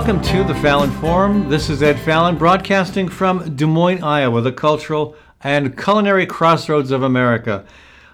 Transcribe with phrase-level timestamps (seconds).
[0.00, 1.50] Welcome to the Fallon Forum.
[1.50, 7.02] This is Ed Fallon broadcasting from Des Moines, Iowa, the cultural and culinary crossroads of
[7.02, 7.66] America.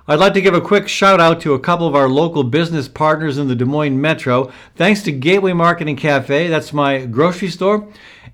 [0.08, 2.88] I'd like to give a quick shout out to a couple of our local business
[2.88, 4.50] partners in the Des Moines Metro.
[4.74, 7.86] Thanks to Gateway Marketing Cafe, that's my grocery store.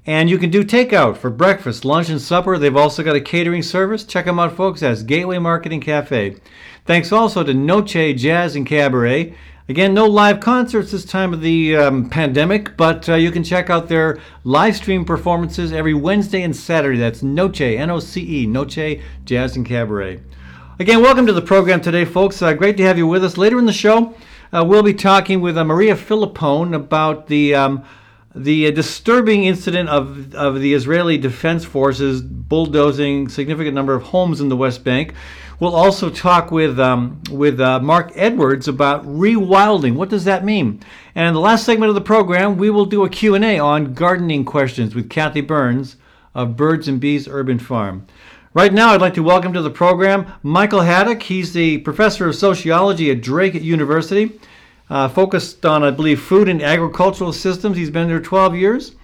[0.06, 2.56] And you can do takeout for breakfast, lunch, and supper.
[2.56, 4.02] They've also got a catering service.
[4.02, 4.80] Check them out, folks.
[4.80, 6.36] That's Gateway Marketing Cafe.
[6.86, 9.34] Thanks also to Noce Jazz and Cabaret.
[9.68, 13.70] Again, no live concerts this time of the um, pandemic, but uh, you can check
[13.70, 16.98] out their live stream performances every Wednesday and Saturday.
[16.98, 20.20] That's Noce, N O C E, Noce Jazz and Cabaret.
[20.80, 22.42] Again, welcome to the program today, folks.
[22.42, 23.38] Uh, great to have you with us.
[23.38, 24.16] Later in the show,
[24.52, 27.54] uh, we'll be talking with uh, Maria Filippone about the.
[27.54, 27.84] Um,
[28.34, 34.48] the disturbing incident of, of the Israeli Defense Forces bulldozing significant number of homes in
[34.48, 35.12] the West Bank.
[35.60, 39.94] We'll also talk with um, with uh, Mark Edwards about rewilding.
[39.94, 40.80] What does that mean?
[41.14, 44.44] And in the last segment of the program, we will do a Q&A on gardening
[44.44, 45.96] questions with Kathy Byrnes
[46.34, 48.06] of Birds and Bees Urban Farm.
[48.54, 51.22] Right now, I'd like to welcome to the program Michael Haedicke.
[51.22, 54.38] He's the professor of sociology at Drake University,
[54.90, 57.76] uh, focused on, I believe, food and agricultural systems.
[57.76, 58.94] He's been there 12 years.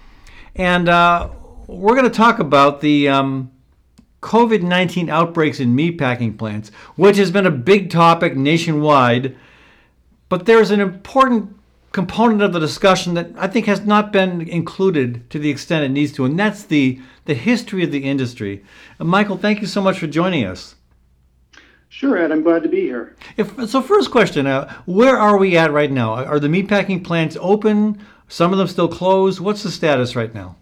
[0.55, 1.29] And uh,
[1.67, 3.51] we're going to talk about the um,
[4.21, 9.35] COVID 19 outbreaks in meatpacking plants, which has been a big topic nationwide.
[10.27, 11.55] But there's an important
[11.91, 15.89] component of the discussion that I think has not been included to the extent it
[15.89, 18.63] needs to, and that's the, the history of the industry.
[18.99, 20.75] Uh, Michael, thank you so much for joining us.
[21.87, 22.31] Sure, Ed.
[22.31, 23.15] I'm glad to be here.
[23.35, 26.13] If, so, first question: uh, Where are we at right now?
[26.13, 27.99] Are the meatpacking plants open?
[28.27, 29.39] Some of them still closed.
[29.39, 30.55] What's the status right now?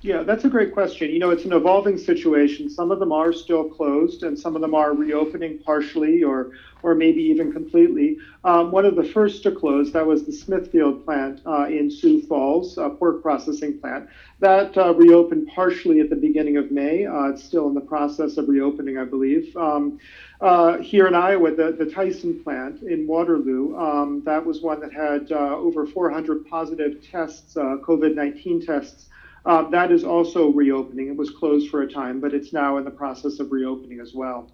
[0.00, 1.10] Yeah, that's a great question.
[1.10, 2.70] You know, it's an evolving situation.
[2.70, 6.52] Some of them are still closed, and some of them are reopening partially or
[6.84, 8.18] or maybe even completely.
[8.44, 12.22] Um, one of the first to close, that was the Smithfield plant uh, in Sioux
[12.22, 14.08] Falls, a pork processing plant.
[14.38, 17.04] That uh, reopened partially at the beginning of May.
[17.04, 19.56] Uh, it's still in the process of reopening, I believe.
[19.56, 19.98] Um,
[20.40, 24.92] uh, here in Iowa, the, the Tyson plant in Waterloo, um, that was one that
[24.92, 29.06] had uh, over 400 positive tests, COVID 19 tests
[29.44, 31.08] uh, that is also reopening.
[31.08, 34.14] It was closed for a time, but it's now in the process of reopening as
[34.14, 34.50] well.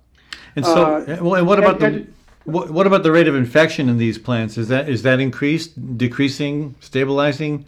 [0.57, 3.89] And so, uh, and what about and, the what, what about the rate of infection
[3.89, 4.59] in these plants?
[4.59, 7.67] Is that is that increased, decreasing, stabilizing?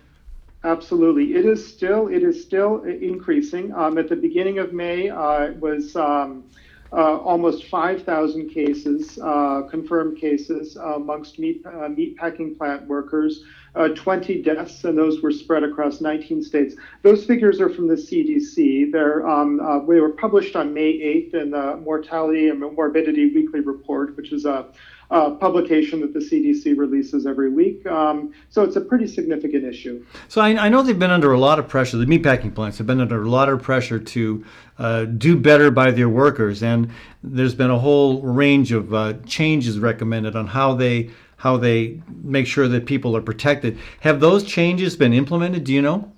[0.65, 3.73] Absolutely, it is still it is still increasing.
[3.73, 5.97] Um, at the beginning of May, uh, it was.
[5.97, 6.45] Um,
[6.93, 13.43] uh, almost 5,000 cases, uh, confirmed cases amongst meat, uh, meat packing plant workers,
[13.77, 16.75] uh, 20 deaths, and those were spread across 19 states.
[17.03, 18.91] Those figures are from the CDC.
[18.91, 23.61] They're, um, uh, they were published on May 8th in the Mortality and Morbidity Weekly
[23.61, 24.67] Report, which is a
[25.11, 27.87] uh, publication that the CDC releases every week.
[27.87, 30.05] Um, so it's a pretty significant issue.
[30.27, 31.97] So I, I, know they've been under a lot of pressure.
[31.97, 34.45] The meatpacking plants have been under a lot of pressure to
[34.79, 36.91] uh, do better by their workers, and
[37.23, 41.11] there's been a whole range of uh, changes recommended on how they
[41.47, 43.79] how they make sure that people are protected.
[44.01, 45.63] Have those changes been implemented?
[45.63, 46.11] Do you know?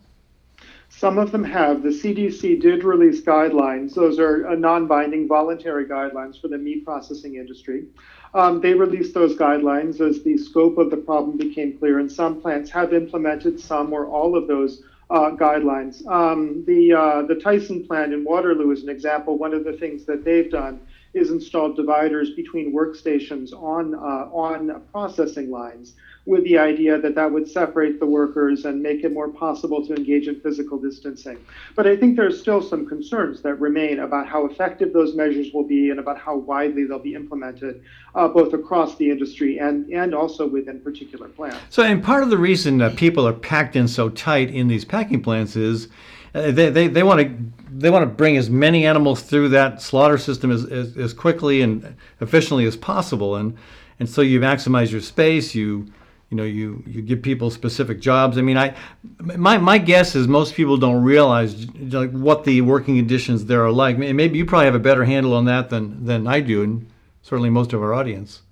[0.88, 1.82] Some of them have.
[1.82, 3.92] The CDC did release guidelines.
[3.92, 7.84] Those are non binding voluntary guidelines for the meat processing industry.
[8.32, 12.40] Um, they released those guidelines as the scope of the problem became clear, and some
[12.40, 16.06] plants have implemented some or all of those uh, guidelines.
[16.06, 19.36] Um, the, uh, the Tyson plant in Waterloo is an example.
[19.36, 20.80] One of the things that they've done
[21.14, 23.98] is installed dividers between workstations on, uh,
[24.32, 25.94] on processing lines
[26.28, 29.94] with the idea that that would separate the workers and make it more possible to
[29.94, 31.38] engage in physical distancing.
[31.74, 35.66] But I think there's still some concerns that remain about how effective those measures will
[35.66, 37.82] be and about how widely they'll be implemented,
[38.14, 41.58] uh, both across the industry and, and also within particular plants.
[41.70, 44.84] So, and part of the reason that people are packed in so tight in these
[44.84, 45.88] packing plants is
[46.34, 47.36] Uh, they, they, they want to
[47.70, 51.60] they want to bring as many animals through that slaughter system as, as, as quickly
[51.60, 53.36] and efficiently as possible.
[53.36, 53.56] And
[54.00, 55.86] and so you maximize your space you
[56.30, 58.36] you know you you give people specific jobs.
[58.38, 58.74] I mean i
[59.18, 63.72] my my guess is most people don't realize like what the working conditions there are
[63.72, 63.98] like.
[63.98, 66.86] Maybe you probably have a better handle on that than than i do and
[67.22, 68.42] certainly most of our audience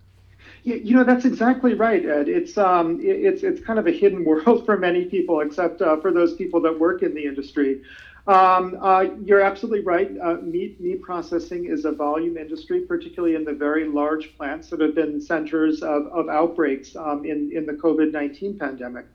[0.66, 2.28] you know that's exactly right, Ed.
[2.28, 6.12] It's um, it's it's kind of a hidden world for many people, except uh, for
[6.12, 7.82] those people that work in the industry.
[8.26, 10.10] Um, uh, you're absolutely right.
[10.20, 14.80] Uh, meat meat processing is a volume industry, particularly in the very large plants that
[14.80, 19.06] have been centers of, of outbreaks um, in in the COVID nineteen pandemic.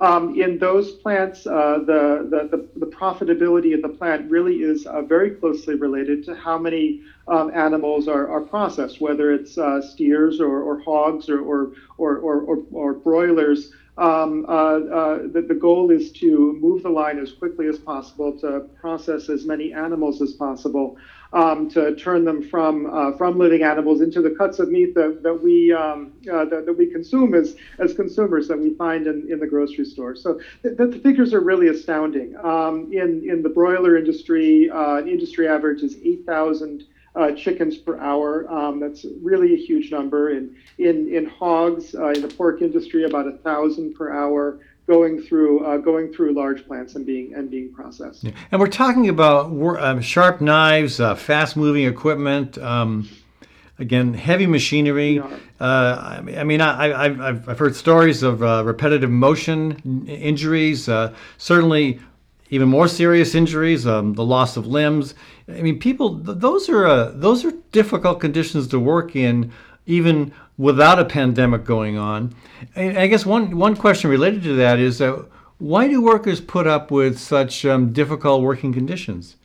[0.00, 5.00] Um, in those plants, uh, the, the, the, profitability of the plant really is uh,
[5.02, 10.38] very closely related to how many um, animals are, are processed, whether it's uh, steers
[10.38, 13.72] or, or hogs or, or, or, or, or broilers.
[13.96, 18.38] um, uh, uh, the, the goal is to move the line as quickly as possible
[18.40, 20.98] to process as many animals as possible
[21.32, 25.22] um, to turn them from uh, from living animals into the cuts of meat that,
[25.22, 29.30] that we um, uh, that, that, we consume as as consumers that we find in,
[29.30, 30.14] in the grocery store.
[30.16, 32.36] So the, the figures are really astounding.
[32.42, 36.84] Um, in in the broiler industry, uh, industry average is eight thousand.
[37.14, 38.46] Uh, chickens per hour.
[38.52, 40.32] Um, that's really a huge number.
[40.32, 45.20] In in in hogs, uh, in the pork industry, about a thousand per hour going
[45.20, 48.24] through uh, going through large plants and being and being processed.
[48.24, 48.32] Yeah.
[48.52, 52.58] And we're talking about um, sharp knives, uh, fast moving equipment.
[52.58, 53.08] Um,
[53.78, 55.20] again, heavy machinery.
[55.60, 60.88] Uh, I mean, I, have I've heard stories of uh, repetitive motion injuries.
[60.88, 62.00] Uh, certainly,
[62.50, 65.14] even more serious injuries, um, the loss of limbs.
[65.48, 66.14] I mean, people.
[66.14, 69.52] Those are uh, those are difficult conditions to work in,
[69.86, 72.34] even without a pandemic going on.
[72.74, 75.24] I guess one, one question related to that is uh,
[75.58, 79.36] why do workers put up with such um, difficult working conditions?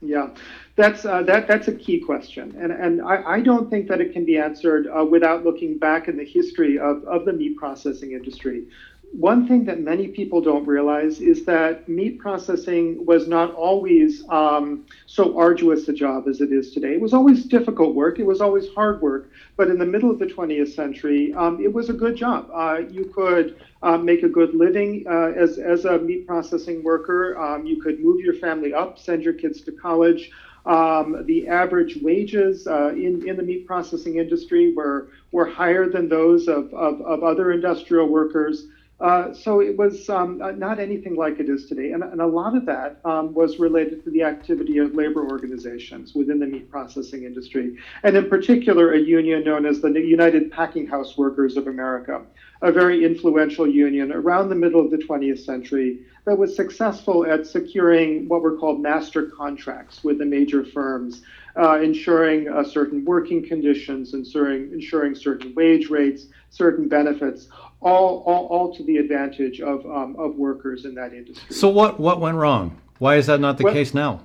[0.00, 0.30] Yeah,
[0.74, 4.12] that's uh, that that's a key question, and and I, I don't think that it
[4.12, 8.10] can be answered uh, without looking back in the history of, of the meat processing
[8.12, 8.64] industry
[9.12, 14.86] one thing that many people don't realize is that meat processing was not always um,
[15.04, 16.94] so arduous a job as it is today.
[16.94, 20.18] It was always difficult work, it was always hard work, but in the middle of
[20.18, 22.48] the 20th century, um, it was a good job.
[22.54, 27.38] Uh, you could uh, make a good living uh, as, as a meat processing worker,
[27.38, 30.30] um, you could move your family up, send your kids to college.
[30.64, 36.08] Um, the average wages uh, in, in the meat processing industry were, were higher than
[36.08, 38.68] those of, of, of other industrial workers.
[39.02, 41.90] Uh, so it was um, uh, not anything like it is today.
[41.90, 46.14] And, and a lot of that um, was related to the activity of labor organizations
[46.14, 50.86] within the meat processing industry, and in particular, a union known as the United Packing
[50.86, 52.22] House Workers of America,
[52.62, 57.44] a very influential union around the middle of the 20th century that was successful at
[57.44, 61.22] securing what were called master contracts with the major firms.
[61.54, 67.48] Uh, ensuring uh, certain working conditions, ensuring, ensuring certain wage rates, certain benefits,
[67.82, 71.54] all, all, all to the advantage of, um, of workers in that industry.
[71.54, 72.80] So what, what went wrong?
[72.98, 74.20] Why is that not the well, case now?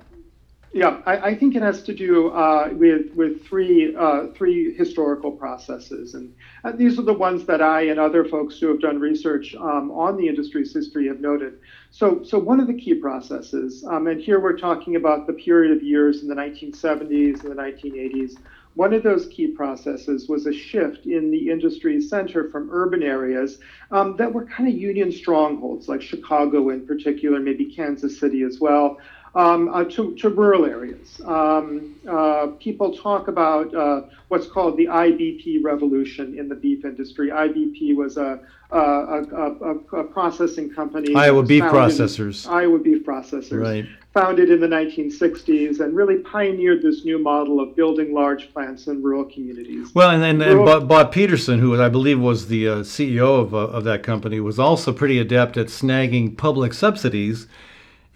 [0.74, 5.32] Yeah, I, I, think it has to do uh, with with three uh, three historical
[5.32, 9.00] processes, and, and, these are the ones that I and other folks who have done
[9.00, 11.60] research um, on the industry's history have noted.
[11.90, 15.76] So, so one of the key processes, um, and here we're talking about the period
[15.76, 18.36] of years in the 1970s and the 1980s,
[18.78, 23.58] one of those key processes was a shift in the industry's center from urban areas
[23.90, 28.60] um, that were kind of union strongholds, like Chicago in particular, maybe Kansas City as
[28.60, 29.00] well,
[29.38, 31.22] um, uh, to, to, rural areas.
[31.24, 37.30] Um, uh, people talk about uh, what's called the IBP revolution in the beef industry.
[37.30, 38.40] IBP was a,
[38.72, 41.16] a, a, a processing company.
[41.16, 42.50] Iowa Beef Processors.
[42.50, 43.62] Iowa Beef Processors.
[43.62, 48.88] Right founded in the 1960s and really pioneered this new model of building large plants
[48.88, 49.94] in rural communities.
[49.94, 53.54] Well, and, and, and Bob, Bob, Peterson, who I believe was the uh, CEO of,
[53.54, 57.46] uh, of that company, was also pretty adept at snagging public subsidies.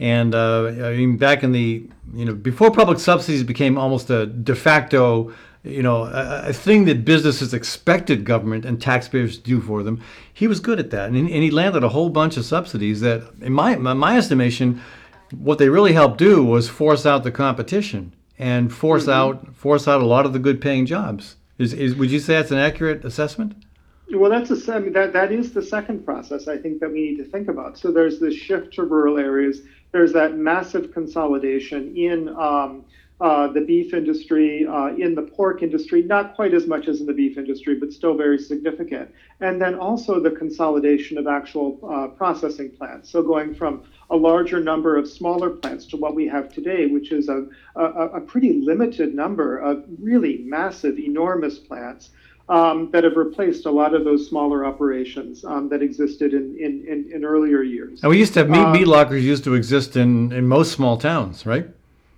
[0.01, 4.25] And uh, I mean, back in the, you know, before public subsidies became almost a
[4.25, 5.31] de facto,
[5.63, 10.01] you know, a, a thing that businesses expected government and taxpayers to do for them,
[10.33, 11.09] he was good at that.
[11.09, 14.81] And, and he landed a whole bunch of subsidies that, in my, in my estimation,
[15.37, 19.11] what they really helped do was force out the competition and force mm-hmm.
[19.11, 21.35] out force out a lot of the good paying jobs.
[21.59, 23.53] Is, is would you say that's an accurate assessment?
[24.11, 27.01] Well, that's a I mean, that that is the second process I think that we
[27.01, 27.77] need to think about.
[27.77, 29.61] So there's this shift to rural areas.
[29.91, 32.85] There's that massive consolidation in um,
[33.21, 37.05] uh, the beef industry, uh, in the pork industry, not quite as much as in
[37.05, 39.11] the beef industry, but still very significant.
[39.41, 43.11] And then also the consolidation of actual uh, processing plants.
[43.11, 47.11] So going from a larger number of smaller plants to what we have today, which
[47.11, 47.45] is a,
[47.75, 52.09] a, a pretty limited number of really massive, enormous plants.
[52.49, 56.85] Um, that have replaced a lot of those smaller operations um, that existed in, in,
[56.85, 58.01] in, in, earlier years.
[58.01, 60.73] And we used to have meat, um, meat lockers used to exist in, in most
[60.73, 61.69] small towns, right?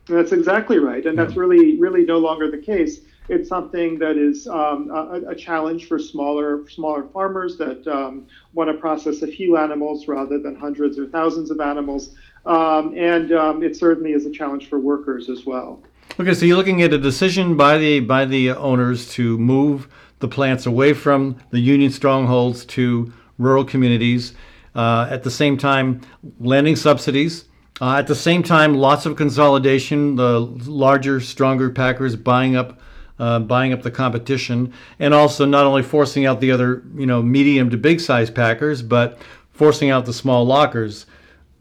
[0.08, 3.02] That's exactly right, and that's really really no longer the case.
[3.30, 8.70] It's something that is um, a, a, challenge for smaller smaller farmers that um, want
[8.70, 12.16] to process a few animals rather than hundreds or thousands of animals,
[12.46, 15.82] um, and um, it certainly is a challenge for workers as well.
[16.20, 19.88] Okay, so you're looking at a decision by the by the owners to move
[20.24, 24.34] the plants away from the union strongholds to rural communities.
[24.74, 26.02] Uh, at the same time,
[26.40, 27.46] landing subsidies
[27.82, 32.80] uh, at the same time, lots of consolidation, the larger, stronger packers buying up
[33.20, 37.22] uh, buying up the competition, and also not only forcing out the other, you know,
[37.22, 39.20] medium to big size packers, but
[39.52, 41.06] forcing out the small lockers.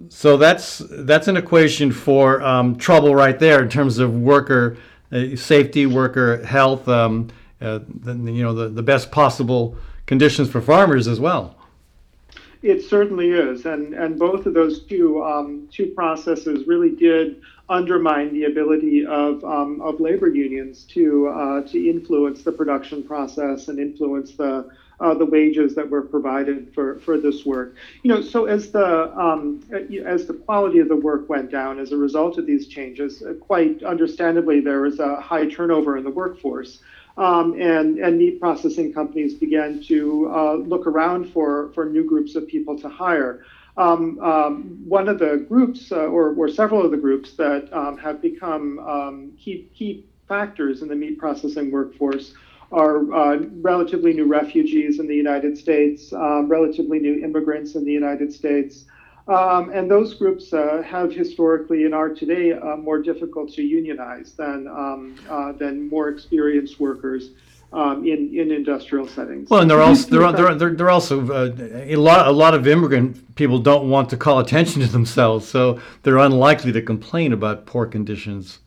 [0.09, 4.77] So that's that's an equation for um, trouble right there in terms of worker
[5.13, 7.29] uh, safety, worker health, um,
[7.63, 9.77] uh, the, you know, the, the best possible
[10.07, 11.57] conditions for farmers as well.
[12.63, 18.33] It certainly is, and and both of those two um, two processes really did undermine
[18.33, 23.81] the ability of um, of labor unions to uh, to influence the production process and
[23.81, 24.71] influence the
[25.03, 27.75] uh, the wages that were provided for, for this work.
[28.05, 29.61] You know, so as the um,
[30.07, 33.35] as the quality of the work went down as a result of these changes, uh,
[33.35, 36.79] quite understandably, there was a high turnover in the workforce.
[37.17, 42.35] Um, and, and meat processing companies began to uh, look around for, for new groups
[42.35, 43.45] of people to hire.
[43.77, 47.97] Um, um, one of the groups, uh, or, or several of the groups that um,
[47.99, 52.35] have become um, key, key factors in the meat processing workforce
[52.71, 57.93] are uh, relatively new refugees in the United States, um, relatively new immigrants in the
[57.93, 58.87] United States.
[59.29, 64.33] Um, and those groups uh, have historically and are today uh, more difficult to unionize
[64.33, 67.31] than, um, uh, than more experienced workers.
[67.75, 69.49] Um, in, in industrial settings.
[69.49, 72.67] Well, and they're also they're, they're, they're, they're also uh, a lot a lot of
[72.67, 77.65] immigrant people don't want to call attention to themselves, so they're unlikely to complain about
[77.65, 78.59] poor conditions.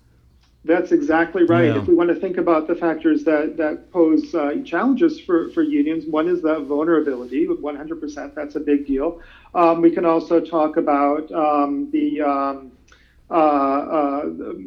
[0.66, 1.66] That's exactly right.
[1.66, 1.80] Yeah.
[1.80, 5.62] If we want to think about the factors that, that pose uh, challenges for, for
[5.62, 9.22] unions, one is that vulnerability, 100%, that's a big deal.
[9.54, 12.72] Um, we can also talk about um, the um,
[13.30, 14.24] uh, uh,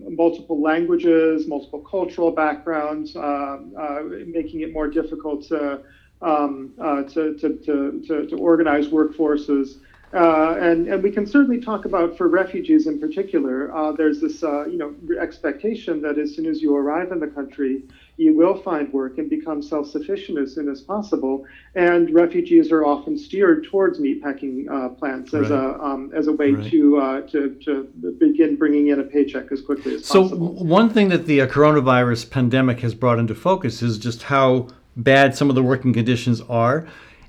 [0.09, 5.81] multiple languages, multiple cultural backgrounds, uh, uh, making it more difficult to,
[6.23, 9.79] um, uh, to, to, to, to, to organize workforces.
[10.15, 14.43] Uh, and, and we can certainly talk about for refugees in particular, uh, there's this
[14.43, 17.83] uh, you know expectation that as soon as you arrive in the country,
[18.17, 21.45] you will find work and become self-sufficient as soon as possible.
[21.75, 25.51] And refugees are often steered towards meatpacking uh, plants as right.
[25.51, 26.71] a um, as a way right.
[26.71, 27.85] to, uh, to to
[28.19, 30.57] begin bringing in a paycheck as quickly as so possible.
[30.57, 34.69] So one thing that the uh, coronavirus pandemic has brought into focus is just how
[34.97, 36.87] bad some of the working conditions are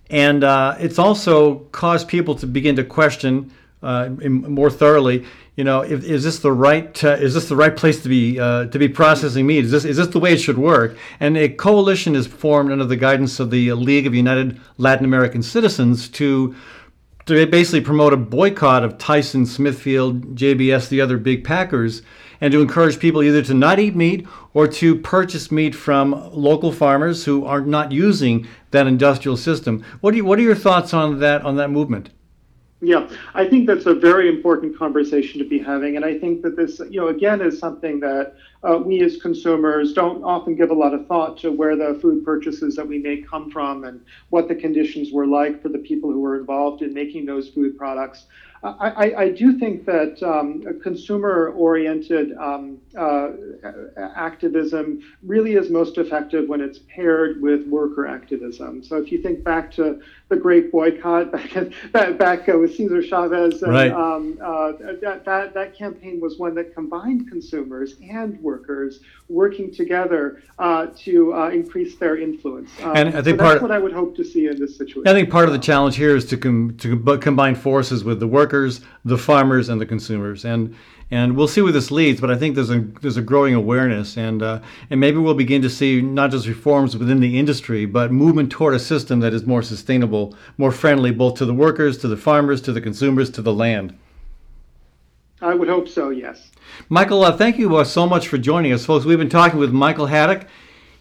[0.09, 3.51] and uh, it's also caused people to begin to question
[3.81, 5.25] uh, more thoroughly.
[5.55, 8.39] You know, if, is this the right uh, is this the right place to be
[8.39, 9.65] uh, to be processing meat?
[9.65, 10.97] Is this is this the way it should work?
[11.19, 15.43] And a coalition is formed under the guidance of the League of United Latin American
[15.43, 16.55] Citizens to
[17.25, 22.01] to basically promote a boycott of Tyson, Smithfield, JBS, the other big packers,
[22.41, 26.71] and to encourage people either to not eat meat or to purchase meat from local
[26.71, 29.83] farmers who are not using that industrial system.
[30.01, 32.09] What, do you, what are your thoughts on that on that movement?
[32.81, 35.97] Yeah, I think that's a very important conversation to be having.
[35.97, 39.91] And I think that this, you know, again, is something that uh, we as consumers
[39.91, 43.27] don't often give a lot of thought to where the food purchases that we make
[43.27, 46.93] come from and what the conditions were like for the people who were involved in
[46.93, 48.27] making those food products.
[48.61, 53.29] I, I, do think that um, consumer-oriented um, uh,
[54.15, 58.83] activism really is most effective when it's paired with worker activism.
[58.83, 61.53] So if you think back to the Great Boycott back
[61.91, 63.91] back, back uh, with Cesar Chavez, and, right.
[63.91, 70.41] um, uh, that, that that campaign was one that combined consumers and workers working together
[70.57, 72.69] uh, to uh, increase their influence.
[72.81, 74.77] Um, and I think so part that's what I would hope to see in this
[74.77, 75.07] situation.
[75.07, 78.27] I think part of the challenge here is to com- to combine forces with the
[78.27, 80.45] workers, the farmers, and the consumers.
[80.45, 80.75] And
[81.11, 82.21] and we'll see where this leads.
[82.21, 85.61] But I think there's a there's a growing awareness, and uh, and maybe we'll begin
[85.63, 89.45] to see not just reforms within the industry, but movement toward a system that is
[89.45, 93.41] more sustainable, more friendly, both to the workers, to the farmers, to the consumers, to
[93.41, 93.97] the land.
[95.41, 96.09] I would hope so.
[96.09, 96.51] Yes.
[96.89, 99.05] Michael, uh, thank you uh, so much for joining us, folks.
[99.05, 100.47] We've been talking with Michael Haedicke.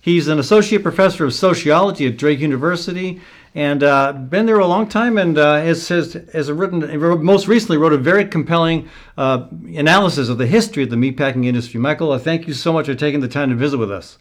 [0.01, 3.21] He's an associate professor of sociology at Drake University
[3.55, 7.77] and uh, been there a long time and uh, has, has, has written, most recently
[7.77, 11.81] wrote a very compelling uh, analysis of the history of the meatpacking industry.
[11.81, 14.19] Michael, uh, thank you so much for taking the time to visit with us.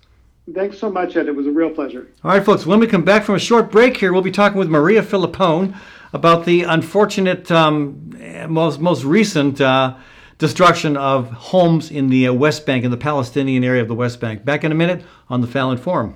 [0.54, 1.28] Thanks so much, Ed.
[1.28, 2.08] It was a real pleasure.
[2.24, 4.58] All right, folks, when we come back from a short break here, we'll be talking
[4.58, 5.76] with Maria Filippone
[6.14, 8.16] about the unfortunate, um,
[8.48, 9.96] most, most recent uh,
[10.38, 14.22] destruction of homes in the uh, West Bank, in the Palestinian area of the West
[14.22, 14.46] Bank.
[14.46, 16.16] Back in a minute on the Fallon Forum.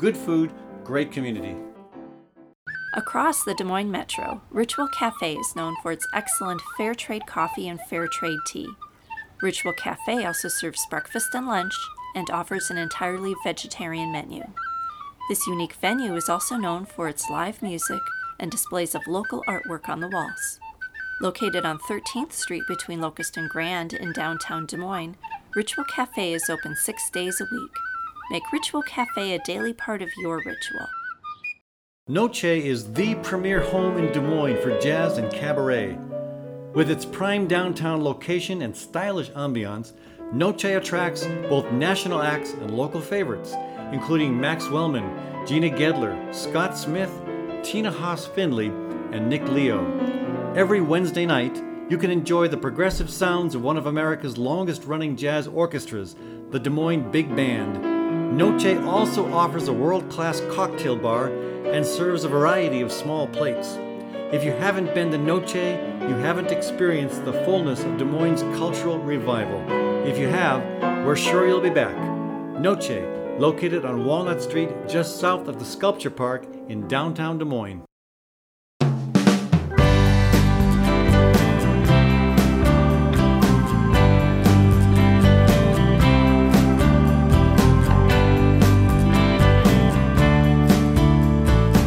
[0.00, 0.50] good food,
[0.82, 1.54] great community.
[2.94, 7.68] Across the Des Moines Metro, Ritual Cafe is known for its excellent fair trade coffee
[7.68, 8.66] and fair trade tea.
[9.42, 11.74] Ritual Cafe also serves breakfast and lunch
[12.14, 14.42] and offers an entirely vegetarian menu.
[15.28, 18.00] This unique venue is also known for its live music
[18.40, 20.58] and displays of local artwork on the walls.
[21.20, 25.16] Located on 13th Street between Locust and Grand in downtown Des Moines,
[25.54, 27.70] Ritual Cafe is open six days a week.
[28.30, 30.86] Make Ritual Cafe a daily part of your ritual.
[32.08, 35.98] Noce is the premier home in Des Moines for jazz and cabaret.
[36.72, 39.94] With its prime downtown location and stylish ambiance,
[40.32, 43.52] Noce attracts both national acts and local favorites,
[43.90, 47.10] including Max Wellman, Gina Gedler, Scott Smith,
[47.64, 48.68] Tina Haas Findlay,
[49.10, 49.84] and Nick Leo.
[50.54, 55.16] Every Wednesday night, you can enjoy the progressive sounds of one of America's longest running
[55.16, 56.14] jazz orchestras,
[56.50, 57.89] the Des Moines Big Band.
[58.30, 61.26] Noce also offers a world class cocktail bar
[61.66, 63.76] and serves a variety of small plates.
[64.32, 65.54] If you haven't been to Noce,
[66.08, 69.60] you haven't experienced the fullness of Des Moines' cultural revival.
[70.06, 70.62] If you have,
[71.04, 71.96] we're sure you'll be back.
[71.96, 77.84] Noce, located on Walnut Street just south of the Sculpture Park in downtown Des Moines.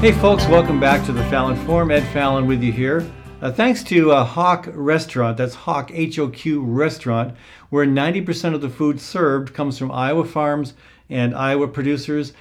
[0.03, 1.89] Hey folks, welcome back to the Fallon Forum.
[1.89, 3.09] Ed Fallon with you here.
[3.41, 7.37] Uh, thanks to uh, HoQ Restaurant, that's HoQ H O Q Restaurant,
[7.69, 10.73] where 90% of the food served comes from Iowa farms
[11.09, 12.33] and Iowa producers.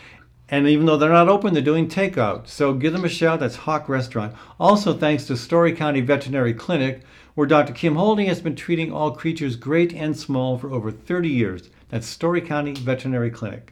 [0.48, 2.48] And even though they're not open, they're doing takeout.
[2.48, 3.38] So give them a shout.
[3.38, 4.34] That's HoQ Restaurant.
[4.58, 7.02] Also, thanks to Story County Veterinary Clinic,
[7.36, 7.74] where Dr.
[7.74, 11.70] Kim Holding has been treating all creatures great and small for over 30 years.
[11.90, 13.71] That's Story County Veterinary Clinic.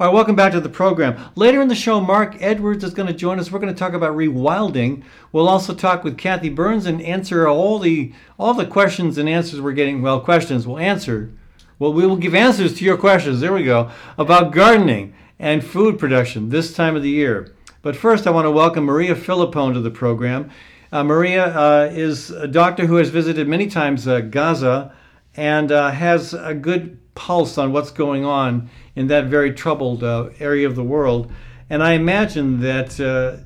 [0.00, 1.16] All right, welcome back to the program.
[1.36, 3.52] Later in the show, Mark Edwards is going to join us.
[3.52, 5.04] We're going to talk about rewilding.
[5.30, 9.60] We'll also talk with Kathy Byrnes and answer all the all the questions and answers
[9.60, 10.02] we're getting.
[10.02, 11.30] Well, questions we'll answer.
[11.78, 13.38] Well, we will give answers to your questions.
[13.38, 17.54] There we go about gardening and food production this time of the year.
[17.80, 20.50] But first, I want to welcome Maria Filippone to the program.
[20.90, 24.92] Uh, Maria uh, is a doctor who has visited many times uh, Gaza
[25.36, 30.30] and uh, has a good pulse on what's going on in that very troubled uh,
[30.38, 31.32] area of the world.
[31.70, 33.42] And I imagine that uh,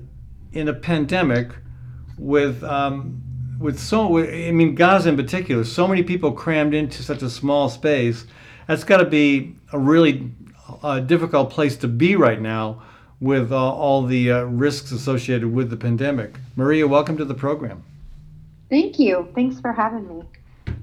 [0.53, 1.53] in a pandemic,
[2.19, 3.23] with um,
[3.61, 7.69] with so I mean Gaza in particular, so many people crammed into such a small
[7.69, 8.27] space,
[8.67, 10.33] that's got to be a really
[10.83, 12.83] uh, difficult place to be right now
[13.21, 16.35] with uh, all the uh, risks associated with the pandemic.
[16.57, 17.83] Maria, welcome to the program.
[18.71, 19.29] Thank you.
[19.35, 20.25] Thanks for having me.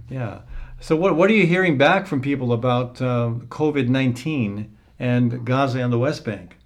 [0.09, 0.39] Yeah.
[0.79, 5.79] So, what, what are you hearing back from people about uh, COVID 19 and Gaza
[5.79, 6.57] and the West Bank?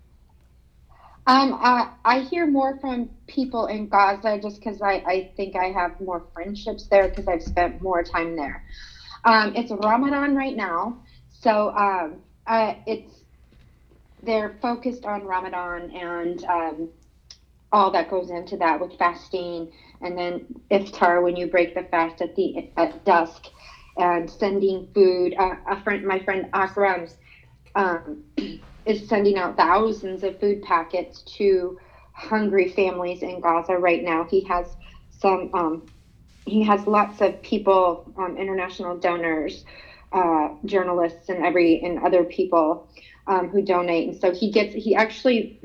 [1.28, 5.66] Um, I, I hear more from people in Gaza just because I, I think I
[5.66, 8.66] have more friendships there because I've spent more time there.
[9.26, 10.98] Um, it's Ramadan right now,
[11.30, 12.16] so um,
[12.48, 13.14] uh, it's
[14.24, 16.90] they're focused on Ramadan and um,
[17.72, 22.22] all that goes into that with fasting, and then iftar when you break the fast
[22.22, 23.46] at the at dusk
[24.00, 25.36] and sending food.
[25.38, 27.18] Uh, a friend, my friend Akram's,
[27.76, 28.24] um,
[28.86, 31.78] is sending out thousands of food packets to
[32.14, 34.26] hungry families in Gaza right now.
[34.30, 34.76] He has
[35.12, 35.52] some.
[35.54, 35.92] Um,
[36.46, 39.64] he has lots of people, um, international donors,
[40.14, 42.90] uh, journalists, and every and other people
[43.28, 44.08] um, who donate.
[44.10, 44.74] And so he gets.
[44.74, 45.60] He actually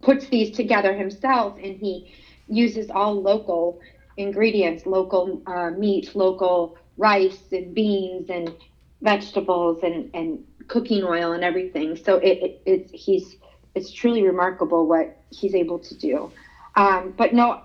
[0.00, 2.12] puts these together himself, and he
[2.48, 3.78] uses all local
[4.18, 8.52] ingredients local uh, meat, local rice and beans and
[9.00, 11.96] vegetables and, and cooking oil and everything.
[11.96, 13.36] So it, it, it's he's
[13.74, 16.32] it's truly remarkable what he's able to do.
[16.74, 17.62] Um, but no,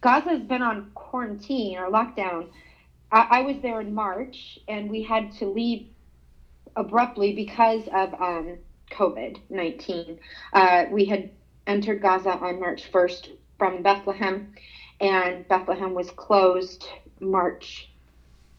[0.00, 2.48] Gaza has been on quarantine or lockdown.
[3.12, 5.86] I, I, was there in March and we had to leave
[6.74, 8.58] abruptly because of um,
[8.90, 10.18] COVID 19.
[10.52, 11.30] Uh, we had
[11.66, 13.28] entered Gaza on March 1st
[13.58, 14.52] from Bethlehem
[15.00, 16.86] and Bethlehem was closed
[17.20, 17.90] March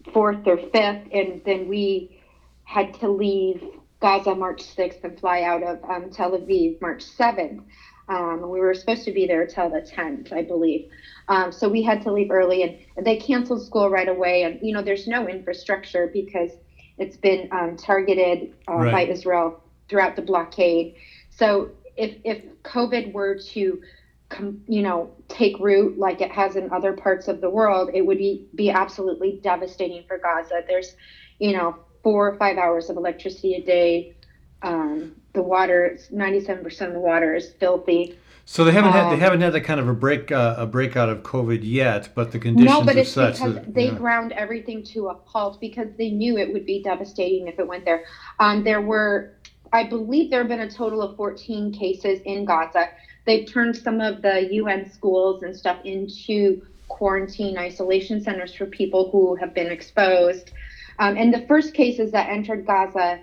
[0.07, 2.21] 4th or 5th, and then we
[2.63, 3.63] had to leave
[4.01, 7.63] Gaza March 6th and fly out of um, Tel Aviv March 7th.
[8.07, 10.89] Um, we were supposed to be there till the 10th, I believe.
[11.27, 14.43] Um, so we had to leave early, and they canceled school right away.
[14.43, 16.51] And you know, there's no infrastructure because
[16.97, 18.91] it's been um, targeted uh, right.
[18.91, 20.95] by Israel throughout the blockade.
[21.31, 23.81] So if if COVID were to
[24.29, 28.01] com, you know, take root like it has in other parts of the world, it
[28.05, 30.63] would be, be absolutely devastating for Gaza.
[30.67, 30.95] There's,
[31.39, 34.15] you know, four or five hours of electricity a day.
[34.61, 38.17] Um, the water, 97% of the water is filthy.
[38.47, 40.67] So they haven't had they Um, haven't had that kind of a break uh, a
[40.67, 43.87] breakout of COVID yet, but the conditions No, but are it's such because that they
[43.87, 43.95] yeah.
[43.95, 47.85] ground everything to a halt because they knew it would be devastating if it went
[47.85, 48.05] there.
[48.39, 49.33] Um, there were,
[49.73, 52.89] I believe, there have been a total of 14 cases in Gaza.
[53.25, 59.09] They've turned some of the UN schools and stuff into quarantine isolation centers for people
[59.11, 60.51] who have been exposed.
[60.99, 63.19] Um, and the first cases that entered Gaza,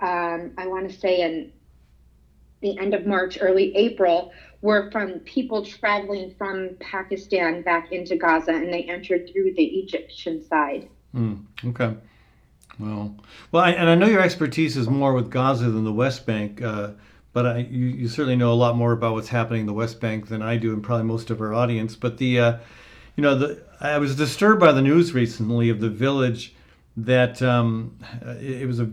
[0.00, 1.52] um, I want to say in
[2.60, 8.52] the end of March, early April, were from people traveling from Pakistan back into Gaza,
[8.52, 10.88] and they entered through the Egyptian side.
[11.14, 11.94] Mm, okay.
[12.78, 13.14] Well,
[13.50, 16.62] well, I, and I know your expertise is more with Gaza than the West Bank,
[16.62, 16.92] uh,
[17.32, 20.00] but I, you, you certainly know a lot more about what's happening in the West
[20.00, 21.96] Bank than I do, and probably most of our audience.
[21.96, 22.58] But the, uh,
[23.16, 26.54] you know, the I was disturbed by the news recently of the village
[26.96, 27.96] that um,
[28.40, 28.90] it, was a,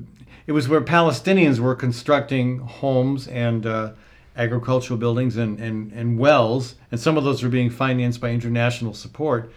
[0.48, 3.92] it was where Palestinians were constructing homes and uh,
[4.38, 8.94] agricultural buildings and, and, and wells, and some of those were being financed by international
[8.94, 9.52] support,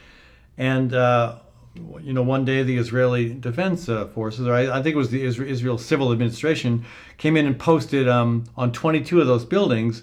[0.56, 0.94] and.
[0.94, 1.38] Uh,
[1.74, 5.10] you know, one day the Israeli Defense uh, Forces, or I, I think it was
[5.10, 6.84] the Isra- Israel Civil Administration,
[7.16, 10.02] came in and posted um, on 22 of those buildings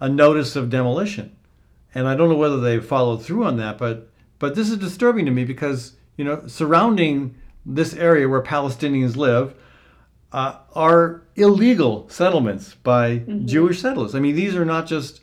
[0.00, 1.34] a notice of demolition.
[1.94, 5.24] And I don't know whether they followed through on that, but but this is disturbing
[5.24, 7.34] to me because you know surrounding
[7.66, 9.54] this area where Palestinians live
[10.32, 14.14] uh, are illegal settlements by Jewish settlers.
[14.14, 15.20] I mean, these are not just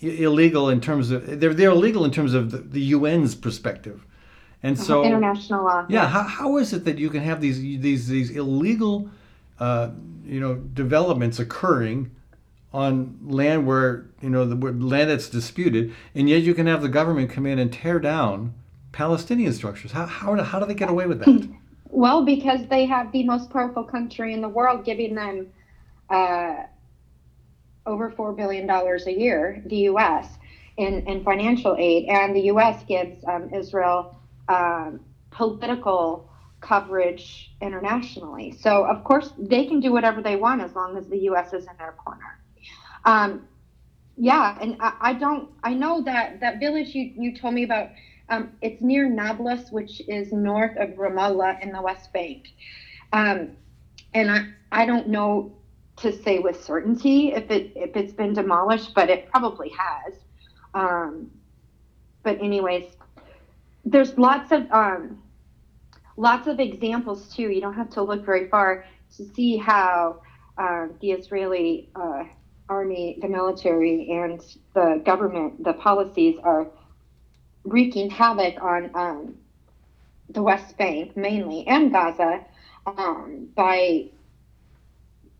[0.00, 4.06] illegal in terms of they're they're illegal in terms of the, the UN's perspective.
[4.62, 5.86] And so International law.
[5.88, 9.08] yeah, how, how is it that you can have these these these illegal,
[9.60, 9.90] uh,
[10.24, 12.10] you know, developments occurring
[12.72, 16.82] on land where you know the where land that's disputed, and yet you can have
[16.82, 18.54] the government come in and tear down
[18.90, 19.92] Palestinian structures?
[19.92, 21.48] How how do, how do they get away with that?
[21.90, 25.46] Well, because they have the most powerful country in the world giving them
[26.10, 26.64] uh,
[27.86, 30.36] over $4 billion a year, the U.S.,
[30.76, 32.06] in, in financial aid.
[32.08, 32.84] And the U.S.
[32.86, 34.17] gives um, Israel
[34.48, 36.30] um, political
[36.60, 38.52] coverage internationally.
[38.58, 41.52] So, of course, they can do whatever they want as long as the U.S.
[41.52, 42.40] is in their corner.
[43.04, 43.46] Um,
[44.16, 47.90] yeah, and I, I don't, I know that that village you, you told me about
[48.28, 52.48] um, it's near Nablus, which is north of Ramallah in the West Bank.
[53.12, 53.56] Um,
[54.14, 55.54] and I, I don't know
[55.98, 60.14] to say with certainty if it if it's been demolished, but it probably has.
[60.74, 61.30] Um,
[62.22, 62.84] but anyways,
[63.84, 65.22] there's lots of um,
[66.16, 67.50] lots of examples too.
[67.50, 68.84] You don't have to look very far
[69.16, 70.20] to see how
[70.58, 72.24] uh, the Israeli uh,
[72.68, 74.40] army, the military, and
[74.74, 76.66] the government, the policies are
[77.64, 79.34] wreaking havoc on um,
[80.30, 82.44] the West Bank mainly and Gaza
[82.86, 84.06] um, by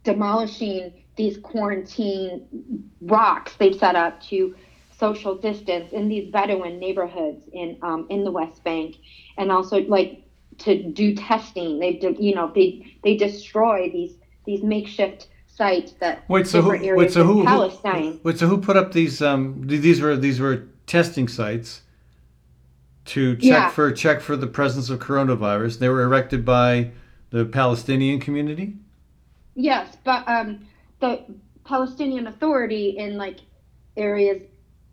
[0.05, 4.55] demolishing these quarantine rocks they've set up to
[4.99, 8.97] social distance in these Bedouin neighborhoods in um, in the West Bank,
[9.37, 10.23] and also like
[10.59, 11.79] to do testing.
[11.79, 16.73] They do, you know they they destroy these these makeshift sites that Wait, so who?
[16.75, 17.41] areas Wait, so in who?
[17.41, 18.21] who Palestine.
[18.23, 19.23] wait, so who put up these?
[19.23, 21.83] Um, these were these were testing sites
[23.07, 23.69] to check Yeah.
[23.71, 25.79] for check for the presence of coronavirus.
[25.79, 26.91] They were erected by
[27.31, 28.75] the Palestinian community.
[29.55, 30.67] Yes, but um,
[31.01, 31.23] the
[31.65, 33.39] Palestinian Authority in like
[33.97, 34.43] areas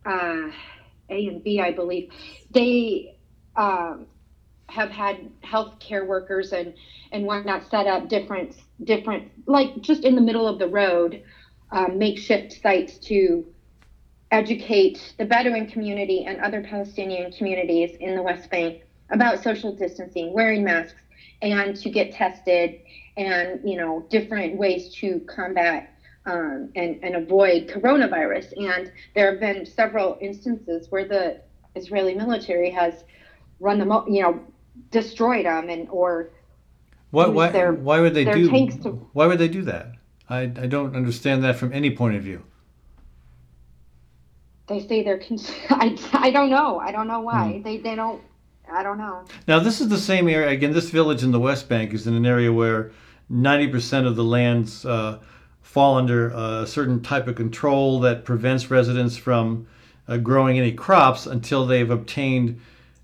[0.06, 0.52] uh,
[1.10, 2.12] A and B, I believe,
[2.52, 3.18] they
[3.56, 4.08] um,
[4.68, 6.74] have had healthcare workers and
[7.12, 11.24] and whatnot set up different different like just in the middle of the road
[11.72, 13.46] um, makeshift sites to
[14.32, 20.34] educate the Bedouin community and other Palestinian communities in the West Bank about social distancing,
[20.34, 21.00] wearing masks,
[21.42, 22.80] and to get tested
[23.18, 25.95] and you know different ways to combat
[26.26, 28.54] um, and, and avoid coronavirus.
[28.58, 31.42] And there have been several instances where the
[31.76, 33.04] Israeli military has
[33.60, 34.40] run them, you know,
[34.92, 36.32] destroyed them and or
[37.12, 37.50] Why?
[37.50, 38.50] their- why would they do?
[38.50, 39.92] tanks to- Why would they do that?
[40.30, 42.44] I, I don't understand that from any point of view.
[44.68, 45.20] they say they're.
[45.20, 46.80] Cons- I, I don't know.
[46.80, 47.26] I don't know Hmm.
[47.26, 48.22] why they they don't.
[48.72, 49.24] I don't know.
[49.48, 50.50] Now, this is the same area.
[50.50, 52.90] Again, this village in the West Bank is in an area where
[53.32, 55.20] 90% of the lands uh,
[55.66, 59.68] fall under a certain type of control that prevents residents from
[60.08, 62.62] uh, growing any crops until they've obtained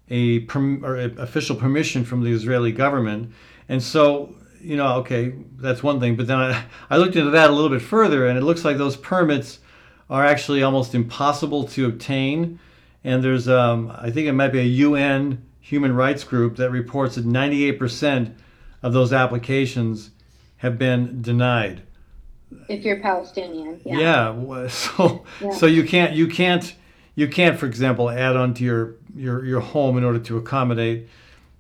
[0.09, 3.33] a, perm- a official permission from the Israeli government.
[3.67, 6.15] And so, you know, okay, that's one thing.
[6.15, 8.77] But then I, I looked into that a little bit further, and it looks like
[8.77, 9.59] those permits
[10.09, 12.59] are actually almost impossible to obtain.
[13.03, 17.15] And there's, um, I think it might be a UN human rights group that reports
[17.15, 18.35] that 98%
[18.81, 20.11] of those applications
[20.57, 21.81] have been denied.
[22.67, 23.99] If you're Palestinian, yeah.
[23.99, 24.67] Yeah.
[24.69, 25.51] So Yeah.
[25.51, 26.73] so you can't you can't
[27.15, 31.07] you can't, for example, add on to your your your home in order to accommodate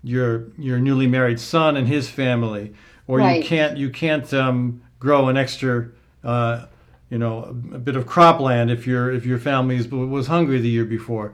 [0.03, 2.73] your your newly married son and his family,
[3.07, 5.89] or you can't you can't um, grow an extra.
[6.23, 6.65] Uh,
[7.09, 10.59] you know, a, a bit of cropland if your if your family is, was hungry
[10.59, 11.33] the year before.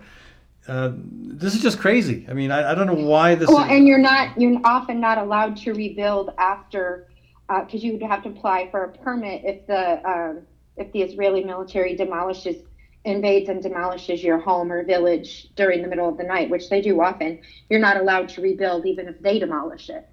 [0.68, 2.26] Uh, this is just crazy.
[2.30, 3.48] I mean, I, I don't know why this.
[3.48, 7.08] Well, is, and you're not, you're often not allowed to rebuild after,
[7.48, 10.42] because you would have to apply for a permit if the, um,
[10.76, 12.58] if the Israeli military demolishes,
[13.06, 16.82] invades and demolishes your home or village during the middle of the night, which they
[16.82, 17.40] do often.
[17.70, 20.08] You're not allowed to rebuild even if they demolish it.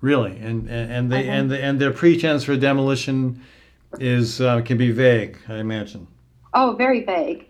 [0.00, 1.30] Really, and and, and they Uh-huh.
[1.30, 3.40] and the, and their pretense for demolition
[4.00, 5.38] is uh, can be vague.
[5.48, 6.08] I imagine.
[6.52, 7.46] Oh, very vague.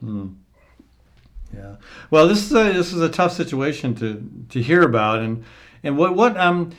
[1.53, 1.77] Yeah.
[2.11, 5.45] Well, this is a this is a tough situation to to hear about, and
[5.83, 6.71] and what what um,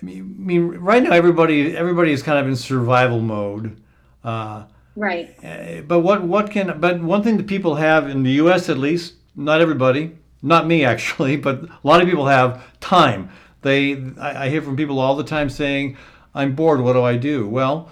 [0.00, 3.80] I mean, I mean right now everybody everybody is kind of in survival mode.
[4.24, 4.64] Uh,
[4.96, 5.32] Right.
[5.44, 8.68] eh, but what what can but one thing that people have in the U.S.
[8.68, 13.30] at least, not everybody, not me actually, but a lot of people have time.
[13.62, 15.96] They I, I hear from people all the time saying,
[16.34, 16.80] "I'm bored.
[16.80, 17.90] What do I do?" Well,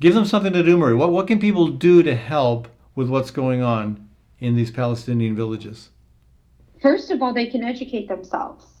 [0.00, 0.94] give them something to do, Marie.
[0.94, 5.90] What what can people do to help with what's going on in these Palestinian villages?
[6.80, 8.73] first of all, they can educate themselves.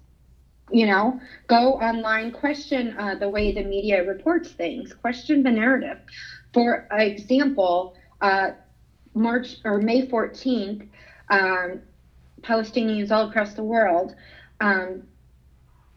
[0.72, 5.98] You know, go online, question uh, the way the media reports things, question the narrative.
[6.54, 8.52] For example, uh,
[9.14, 10.88] March or May 14th,
[11.30, 11.80] um,
[12.40, 14.14] Palestinians all across the world
[14.60, 15.02] um,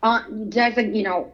[0.03, 1.31] on, design, you know,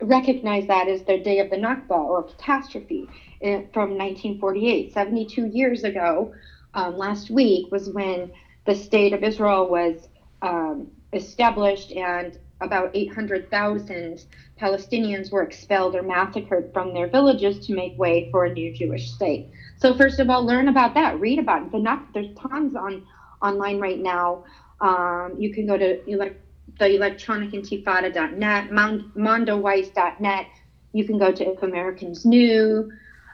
[0.00, 3.08] recognize that as their day of the Nakba or catastrophe
[3.42, 4.92] eh, from 1948.
[4.92, 6.32] 72 years ago,
[6.74, 8.30] um, last week was when
[8.66, 10.08] the state of Israel was
[10.42, 14.24] um, established and about 800,000
[14.60, 19.12] Palestinians were expelled or massacred from their villages to make way for a new Jewish
[19.12, 19.48] state.
[19.76, 21.72] So first of all, learn about that, read about it.
[21.72, 23.06] The there's tons on
[23.40, 24.44] online right now.
[24.80, 26.44] Um, you can go to elect-
[26.78, 30.46] the electronicintifada.net, Mon- mondoweiss.net.
[30.92, 32.90] You can go to If Americans Knew.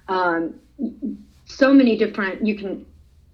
[0.08, 0.60] Um,
[1.46, 2.86] so many different, you can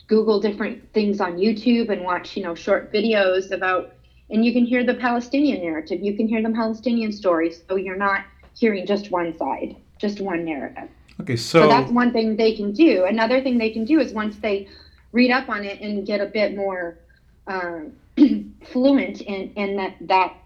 [0.07, 3.95] Google different things on YouTube and watch, you know, short videos about,
[4.31, 6.01] and you can hear the Palestinian narrative.
[6.01, 7.53] You can hear the Palestinian story.
[7.53, 10.89] So you're not hearing just one side, just one narrative.
[11.21, 13.05] Okay, So so, that's one thing they can do.
[13.05, 14.69] Another thing they can do is once they
[15.13, 16.99] read up on it and get a bit more
[17.47, 17.93] um,
[18.73, 20.37] fluent in, in that, that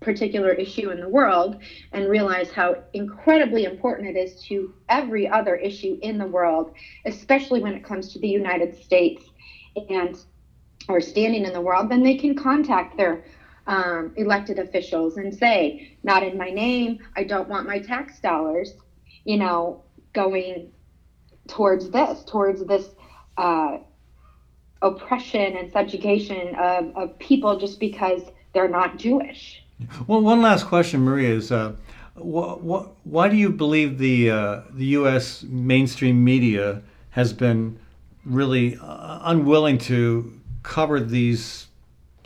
[0.00, 1.56] particular issue in the world
[1.92, 6.74] and realize how incredibly important it is to every other issue in the world,
[7.06, 9.24] especially when it comes to the United States
[9.88, 10.18] and
[10.88, 13.24] or standing in the world, then they can contact their
[13.66, 18.74] um, elected officials and say, not in my name, I don't want my tax dollars,
[19.24, 20.70] you know, going
[21.48, 22.90] towards this, towards this
[23.36, 23.78] uh,
[24.82, 29.62] oppression and subjugation of, of people just because they're not Jewish.
[30.06, 31.72] well, one last question, Maria, is uh,
[32.16, 35.42] wh- wh- why do you believe the uh, the U.S.
[35.42, 37.78] mainstream media has been
[38.24, 40.32] really uh, unwilling to
[40.64, 41.68] cover these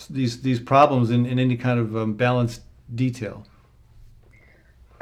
[0.09, 2.63] these these problems in, in any kind of um, balanced
[2.95, 3.45] detail?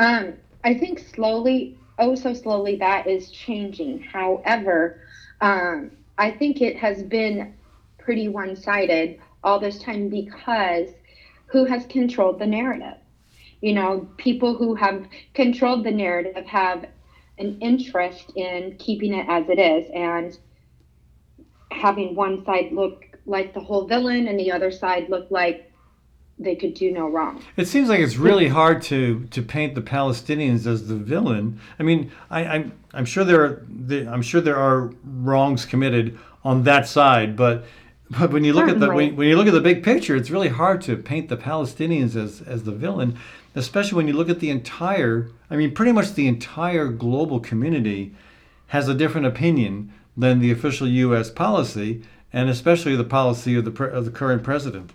[0.01, 4.01] Um, I think slowly, oh so slowly, that is changing.
[4.01, 5.01] However,
[5.41, 7.55] um, I think it has been
[7.99, 10.89] pretty one-sided all this time because
[11.47, 12.99] who has controlled the narrative?
[13.61, 16.87] You know, people who have controlled the narrative have
[17.39, 20.37] an interest in keeping it as it is and
[21.71, 25.71] having one side look like the whole villain and the other side look like
[26.39, 27.43] they could do no wrong.
[27.57, 31.61] It seems like it's really hard to, to paint the Palestinians as the villain.
[31.79, 36.65] I mean, I, I'm I'm sure there are I'm sure there are wrongs committed on
[36.65, 37.65] that side, but
[38.11, 40.31] but when you look at the when, when you look at the big picture, it's
[40.31, 43.19] really hard to paint the Palestinians as as the villain,
[43.55, 45.31] especially when you look at the entire.
[45.51, 48.15] I mean, pretty much the entire global community
[48.69, 51.31] has a different opinion than the official U.S.
[51.31, 54.93] policy, and especially the policy of the pre- of the current president.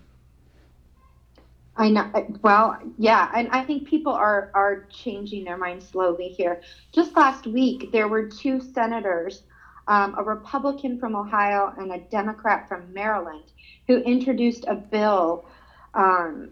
[1.77, 2.11] I know.
[2.41, 6.61] Well, yeah, and I think people are are changing their minds slowly here.
[6.91, 9.43] Just last week, there were two senators,
[9.87, 13.45] um, a Republican from Ohio and a Democrat from Maryland,
[13.87, 15.45] who introduced a bill
[15.93, 16.51] um,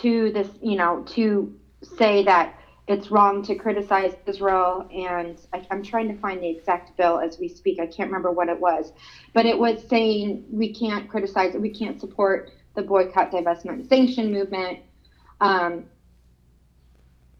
[0.00, 1.54] to this, you know, to
[1.96, 2.54] say that
[2.88, 4.88] it's wrong to criticize Israel.
[4.92, 7.78] And I, I'm trying to find the exact bill as we speak.
[7.78, 8.92] I can't remember what it was,
[9.32, 14.32] but it was saying we can't criticize we can't support the boycott, divestment, and sanction
[14.32, 14.80] movement.
[15.40, 15.84] Um,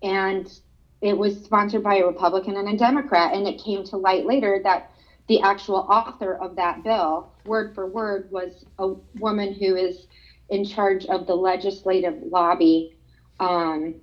[0.03, 0.53] and
[1.01, 3.35] it was sponsored by a Republican and a Democrat.
[3.35, 4.91] And it came to light later that
[5.29, 10.07] the actual author of that bill, word for word, was a woman who is
[10.51, 12.97] in charge of the legislative lobby
[13.41, 13.95] um,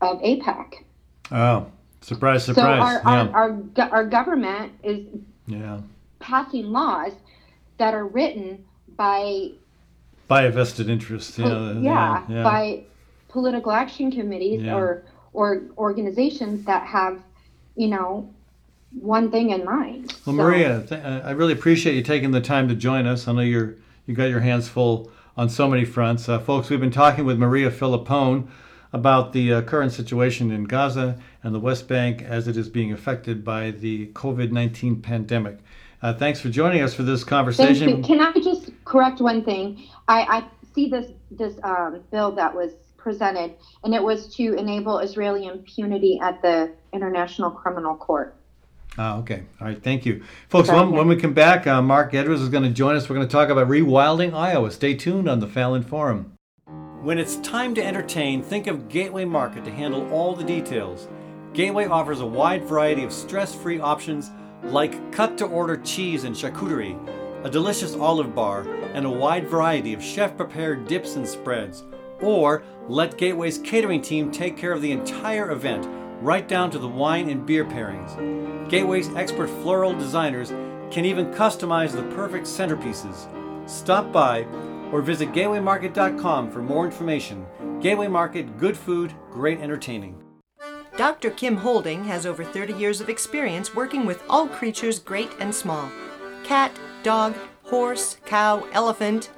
[0.00, 0.84] of AIPAC.
[1.32, 1.66] Oh,
[2.00, 3.00] surprise, So surprise.
[3.04, 3.28] our, yeah.
[3.32, 5.06] our, our, our government is
[5.46, 5.80] yeah.
[6.20, 7.12] passing laws
[7.78, 8.64] that are written
[8.96, 9.50] by
[10.28, 11.38] By a vested interest.
[11.38, 11.72] Yeah.
[11.80, 12.42] yeah, yeah.
[12.42, 12.84] by
[13.28, 17.20] political action committees or or organizations that have
[17.74, 18.32] you know
[18.98, 22.68] one thing in mind Well, So- Maria, th- I really appreciate you taking the time
[22.68, 23.28] to join us.
[23.28, 23.74] I know you're
[24.06, 26.70] you got your hands full on so many fronts, uh, folks.
[26.70, 28.48] We've been talking with Maria Filippone
[28.96, 32.92] about the uh, current situation in Gaza and the West Bank as it is being
[32.92, 35.58] affected by the COVID-19 pandemic.
[36.00, 38.02] Uh, thanks for joining us for this conversation.
[38.02, 39.86] Can I just correct one thing?
[40.08, 43.54] I, I see this this um, bill that was presented,
[43.84, 48.34] and it was to enable Israeli impunity at the International Criminal Court.
[48.96, 49.42] Ah, okay.
[49.60, 49.82] All right.
[49.82, 50.24] Thank you.
[50.48, 53.10] Folks, when, when we come back, uh, Mark Edwards is going to join us.
[53.10, 54.70] We're going to talk about rewilding Iowa.
[54.70, 56.35] Stay tuned on the Fallon Forum.
[57.06, 61.06] When it's time to entertain, think of Gateway Market to handle all the details.
[61.52, 64.32] Gateway offers a wide variety of stress free options
[64.64, 66.98] like cut to order cheese and charcuterie,
[67.44, 71.84] a delicious olive bar, and a wide variety of chef prepared dips and spreads.
[72.20, 75.86] Or let Gateway's catering team take care of the entire event,
[76.20, 78.68] right down to the wine and beer pairings.
[78.68, 80.48] Gateway's expert floral designers
[80.90, 83.28] can even customize the perfect centerpieces.
[83.70, 84.44] Stop by
[84.92, 87.46] or visit gatewaymarket.com for more information.
[87.80, 90.22] Gateway Market, good food, great entertaining.
[90.96, 91.30] Dr.
[91.30, 95.90] Kim Holding has over 30 years of experience working with all creatures great and small
[96.42, 96.72] cat,
[97.02, 99.30] dog, horse, cow, elephant.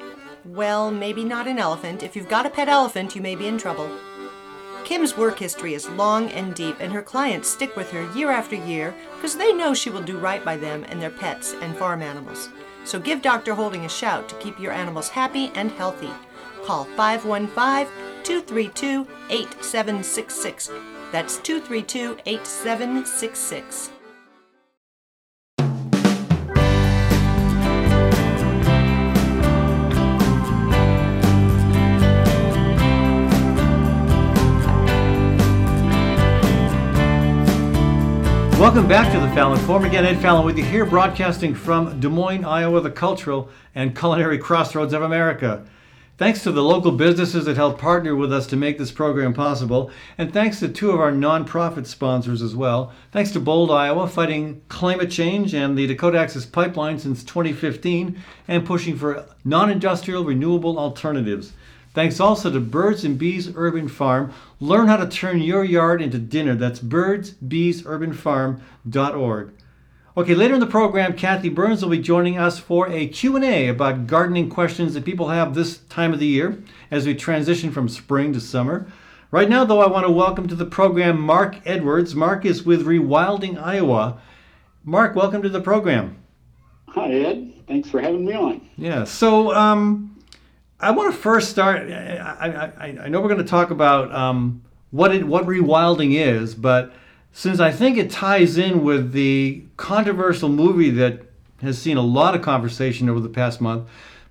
[0.45, 2.03] Well, maybe not an elephant.
[2.03, 3.91] If you've got a pet elephant, you may be in trouble.
[4.85, 8.57] Kim's work history is long and deep, and her clients stick with her year after
[8.57, 12.03] year because they know she will do right by them and their pets and farm
[12.03, 12.49] animals.
[12.89, 13.53] So give Dr.
[13.53, 16.09] Holding a shout to keep your animals happy and healthy.
[16.65, 17.87] Call 515
[18.25, 20.71] 232 8766.
[21.13, 23.91] That's 232 8766.
[38.69, 39.87] Welcome back to the Fallon Forum.
[39.87, 44.37] Again, Ed Fallon with you here, broadcasting from Des Moines, Iowa, the cultural and culinary
[44.37, 45.65] crossroads of America.
[46.19, 49.91] Thanks to the local businesses that help partner with us to make this program possible,
[50.19, 52.93] and thanks to two of our nonprofit sponsors as well.
[53.11, 58.67] Thanks to Bold, Iowa, fighting climate change and the Dakota Access Pipeline since 2015 and
[58.67, 61.55] pushing for non industrial renewable alternatives.
[61.95, 64.35] Thanks also to Birds and Bees Urban Farm.
[64.61, 66.55] Learn how to turn your yard into dinner.
[66.55, 69.53] That's birdsbeesurbanfarm.org.
[70.17, 74.09] Okay, later in the program, Kathy Byrnes will be joining us for a Q&A about
[74.09, 76.59] gardening questions that people have this time of the year
[76.91, 78.91] as we transition from spring to summer.
[79.31, 82.17] Right now, though, I want to welcome to the program Mark Edwards.
[82.17, 84.21] Mark is with Rewilding Iowa.
[84.85, 86.17] Mark, welcome to the program.
[86.89, 87.53] Hi, Ed.
[87.69, 88.69] Thanks for having me on.
[88.77, 89.05] Yeah.
[89.05, 90.18] So um,
[90.81, 91.91] I want to first start.
[91.91, 96.55] I, I, I know we're going to talk about um, what it, what rewilding is,
[96.55, 96.93] but
[97.33, 101.23] since I think it ties in with the controversial movie that
[101.63, 103.89] has seen a lot of conversation over the past month,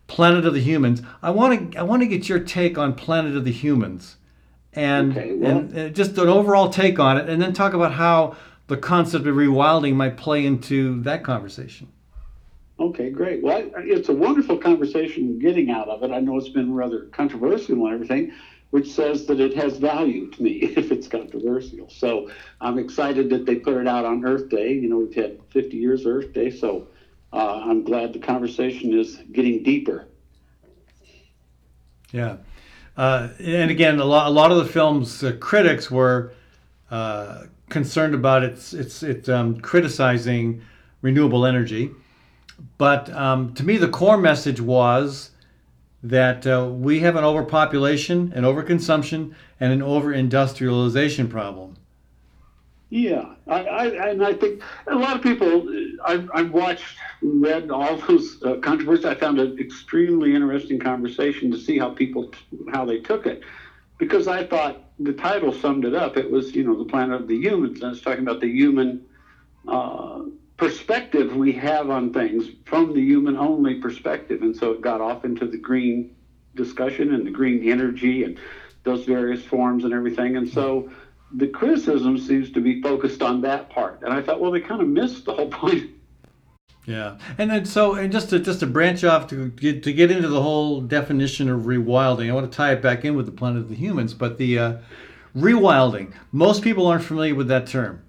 [0.08, 3.36] Planet of the Humans, I want to I want to get your take on Planet
[3.36, 4.16] of the Humans,
[4.72, 7.92] and, Okay, well- and, and just an overall take on it, and then talk about
[7.94, 11.90] how the concept of rewilding might play into that conversation.
[12.80, 13.42] Okay, great.
[13.42, 16.12] Well, it's a wonderful conversation getting out of it.
[16.12, 18.32] I know it's been rather controversial and everything,
[18.70, 21.90] which says that it has value to me if it's controversial.
[21.90, 22.30] So
[22.62, 24.74] I'm excited that they put it out on Earth Day.
[24.74, 26.88] You know, we've had 50 years of Earth Day, so
[27.34, 30.08] uh, I'm glad the conversation is getting deeper.
[32.12, 32.38] Yeah,
[32.96, 36.32] uh, and again, a lot, a lot of the film's uh, critics were
[36.90, 40.62] uh, concerned about its its it um, criticizing
[41.02, 41.92] renewable energy,
[42.78, 45.32] but um, to me, the core message was
[46.04, 51.76] that uh, we have an overpopulation, an overconsumption, and an over-industrialization problem.
[52.90, 55.68] Yeah, I, I, and I think a lot of people.
[56.06, 59.06] I've, I've watched, read all those uh, controversies.
[59.06, 62.32] I found an extremely interesting conversation to see how people,
[62.72, 63.44] how they took it.
[63.98, 66.18] because I thought the title summed it up.
[66.18, 67.82] It was, you know, the planet of the humans.
[67.82, 69.06] And it's talking about the human
[69.68, 70.22] uh,
[70.58, 74.42] perspective we have on things from the human only perspective.
[74.42, 76.16] And so it got off into the green
[76.56, 78.38] discussion and the green energy and
[78.84, 80.36] those various forms and everything.
[80.36, 80.90] And so
[81.34, 84.02] the criticism seems to be focused on that part.
[84.02, 85.92] And I thought, well, they kind of missed the whole point.
[86.86, 90.10] Yeah, and then so and just to just to branch off to get to get
[90.10, 93.34] into the whole definition of rewilding, I want to tie it back in with the
[93.34, 94.14] planet of the humans.
[94.14, 94.78] But the uh,
[95.36, 98.04] rewilding, most people aren't familiar with that term.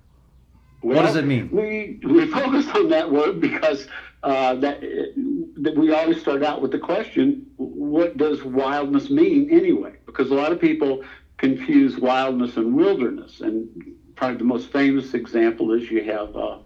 [0.83, 1.51] Well, what does it mean?
[1.51, 3.89] We we focused on that word because
[4.23, 9.95] uh, that, that we always start out with the question, what does wildness mean anyway?
[10.07, 11.05] Because a lot of people
[11.37, 13.69] confuse wildness and wilderness, and
[14.17, 16.35] probably the most famous example is you have.
[16.37, 16.59] Uh,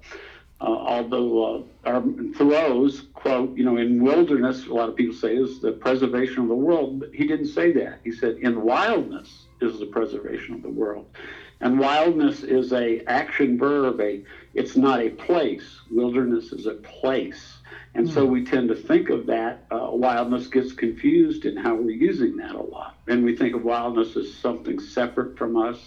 [0.61, 2.01] uh, although uh,
[2.37, 6.49] Thoreau's quote, you know, in wilderness, a lot of people say is the preservation of
[6.49, 7.01] the world.
[7.01, 7.99] But he didn't say that.
[8.05, 11.07] He said in wildness is the preservation of the world.
[11.63, 14.01] And wildness is a action verb.
[14.01, 15.81] A it's not a place.
[15.91, 17.55] Wilderness is a place.
[17.95, 19.65] And so we tend to think of that.
[19.71, 22.97] Uh, wildness gets confused in how we're using that a lot.
[23.07, 25.79] And we think of wildness as something separate from us,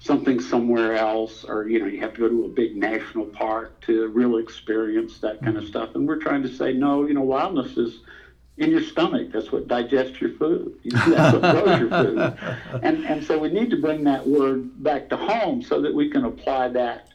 [0.00, 3.80] something somewhere else, or, you know, you have to go to a big national park
[3.82, 5.94] to really experience that kind of stuff.
[5.94, 8.00] And we're trying to say, no, you know, wildness is
[8.58, 9.32] in your stomach.
[9.32, 10.78] That's what digests your food.
[10.84, 12.38] That's what grows your food.
[12.82, 16.10] And, and so we need to bring that word back to home so that we
[16.10, 17.08] can apply that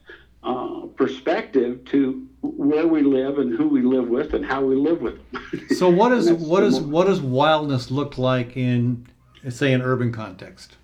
[0.43, 5.01] uh, perspective to where we live and who we live with and how we live
[5.01, 5.67] with them.
[5.77, 9.07] So what is what the what does wildness look like in
[9.49, 10.77] say an urban context?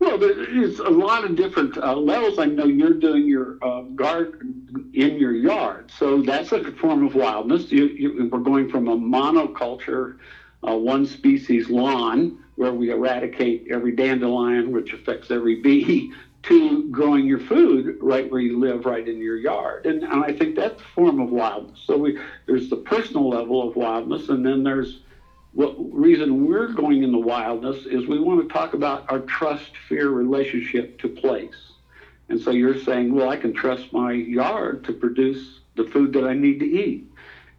[0.00, 2.38] Well, there's a lot of different uh, levels.
[2.38, 7.16] I know you're doing your uh, garden in your yard, so that's a form of
[7.16, 7.72] wildness.
[7.72, 10.18] You, you, we're going from a monoculture,
[10.66, 16.12] uh, one species lawn, where we eradicate every dandelion, which affects every bee,
[16.44, 19.84] to growing your food right where you live, right in your yard.
[19.84, 21.80] And, and I think that's a form of wildness.
[21.84, 25.00] So we, there's the personal level of wildness, and then there's
[25.58, 29.72] what reason we're going in the wildness is we want to talk about our trust
[29.88, 31.72] fear relationship to place.
[32.28, 36.22] And so you're saying, well, I can trust my yard to produce the food that
[36.22, 37.10] I need to eat.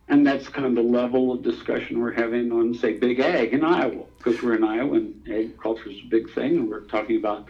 [0.07, 3.65] And that's kind of the level of discussion we're having on, say, big ag in
[3.65, 7.49] Iowa, because we're in Iowa and agriculture is a big thing, and we're talking about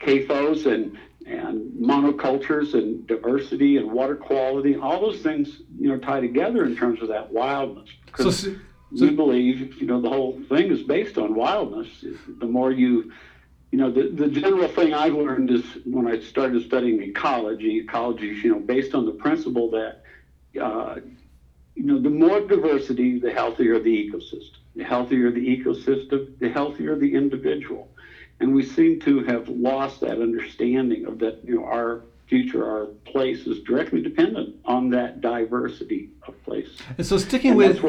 [0.00, 6.20] CAFOs and and monocultures and diversity and water quality, all those things, you know, tie
[6.20, 7.88] together in terms of that wildness.
[8.18, 8.56] So,
[9.00, 11.88] we believe, you know, the whole thing is based on wildness.
[12.38, 13.12] The more you,
[13.70, 18.30] you know, the, the general thing I learned is when I started studying ecology, ecology
[18.30, 20.02] is, you know, based on the principle that,
[20.60, 20.96] uh,
[21.74, 24.58] you know, the more diversity, the healthier the ecosystem.
[24.76, 27.88] The healthier the ecosystem, the healthier the individual.
[28.40, 32.86] And we seem to have lost that understanding of that, you know, our future, our
[33.04, 36.68] place is directly dependent on that diversity of place.
[36.96, 37.82] and so sticking And with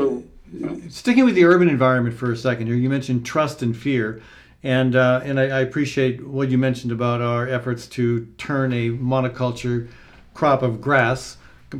[0.90, 4.22] sticking with the urban environment for a second here, you mentioned trust and fear,
[4.64, 8.90] and uh, and I, I appreciate what you mentioned about our efforts to turn a
[8.90, 9.88] monoculture
[10.34, 11.38] crop of grass,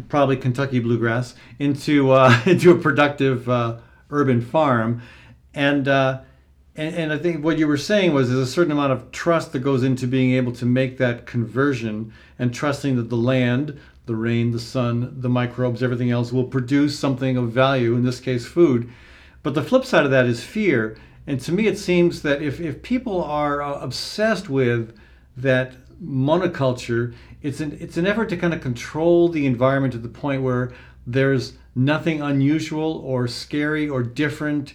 [0.10, 3.78] probably Kentucky bluegrass, into uh, into a productive uh,
[4.10, 5.02] urban farm,
[5.54, 5.88] and.
[5.88, 6.22] Uh,
[6.78, 9.54] and, and I think what you were saying was there's a certain amount of trust
[9.54, 14.16] that goes into being able to make that conversion and trusting that the land, the
[14.16, 18.46] rain, the sun, the microbes, everything else will produce something of value, in this case,
[18.46, 18.90] food.
[19.44, 20.98] But the flip side of that is fear.
[21.28, 24.98] And to me, it seems that if, if people are uh, obsessed with
[25.38, 30.10] that monoculture, it's an, it's an effort to kind of control the environment to the
[30.10, 30.74] point where
[31.08, 34.74] there's nothing unusual or scary or different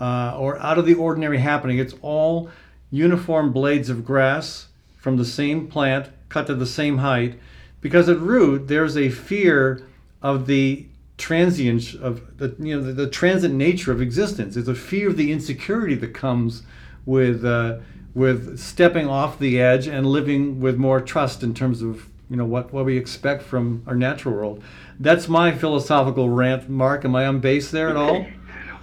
[0.00, 1.78] uh, or out of the ordinary happening.
[1.78, 2.50] It's all
[2.90, 7.38] uniform blades of grass from the same plant, cut to the same height,
[7.86, 9.80] because at root there's a fear
[10.20, 10.84] of the
[11.18, 14.56] transience of the you know the, the transit nature of existence.
[14.56, 16.64] There's a fear of the insecurity that comes
[17.04, 17.78] with uh,
[18.12, 22.44] with stepping off the edge and living with more trust in terms of you know
[22.44, 24.64] what what we expect from our natural world.
[24.98, 27.04] That's my philosophical rant, Mark.
[27.04, 28.26] Am I on base there at all?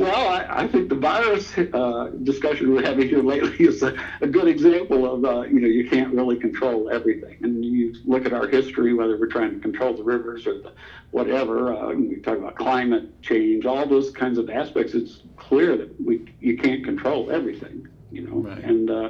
[0.03, 4.27] Well, I, I think the virus uh, discussion we're having here lately is a, a
[4.27, 7.37] good example of, uh, you know, you can't really control everything.
[7.41, 10.73] And you look at our history, whether we're trying to control the rivers or the
[11.11, 15.89] whatever, uh, we talk about climate change, all those kinds of aspects, it's clear that
[16.03, 18.37] we you can't control everything, you know.
[18.37, 18.63] Right.
[18.63, 19.09] And uh,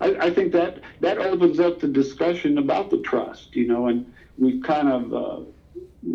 [0.00, 4.12] I, I think that that opens up the discussion about the trust, you know, and
[4.38, 5.40] we've kind of uh,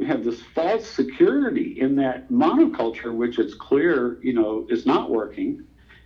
[0.07, 5.63] have this false security in that monoculture, which it's clear, you know, is not working.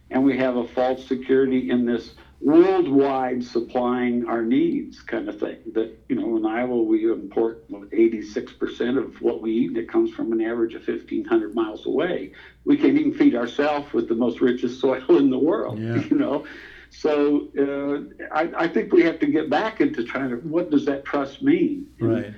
[0.09, 5.57] and we have a false security in this worldwide supplying our needs kind of thing.
[5.73, 10.31] That, you know, in Iowa, we import 86% of what we eat that comes from
[10.31, 12.31] an average of 1,500 miles away.
[12.65, 15.95] We can't even feed ourselves with the most richest soil in the world, Yeah.
[16.09, 16.45] you know.
[16.89, 20.85] So uh, I, I think we have to get back into trying to, what does
[20.85, 21.87] that trust mean?
[21.99, 22.25] Right.
[22.27, 22.35] And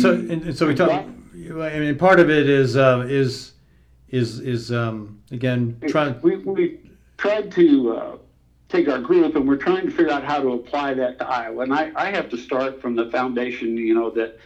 [0.00, 0.90] so, and, and so we talk.
[0.90, 3.52] I mean, part of it is uh, is
[4.08, 6.20] is is um, again trying.
[6.22, 6.80] We, we
[7.18, 8.16] tried to uh,
[8.68, 11.62] take our group and we're trying to figure out how to apply that to Iowa.
[11.62, 14.38] And I, I have to start from the foundation, you know, that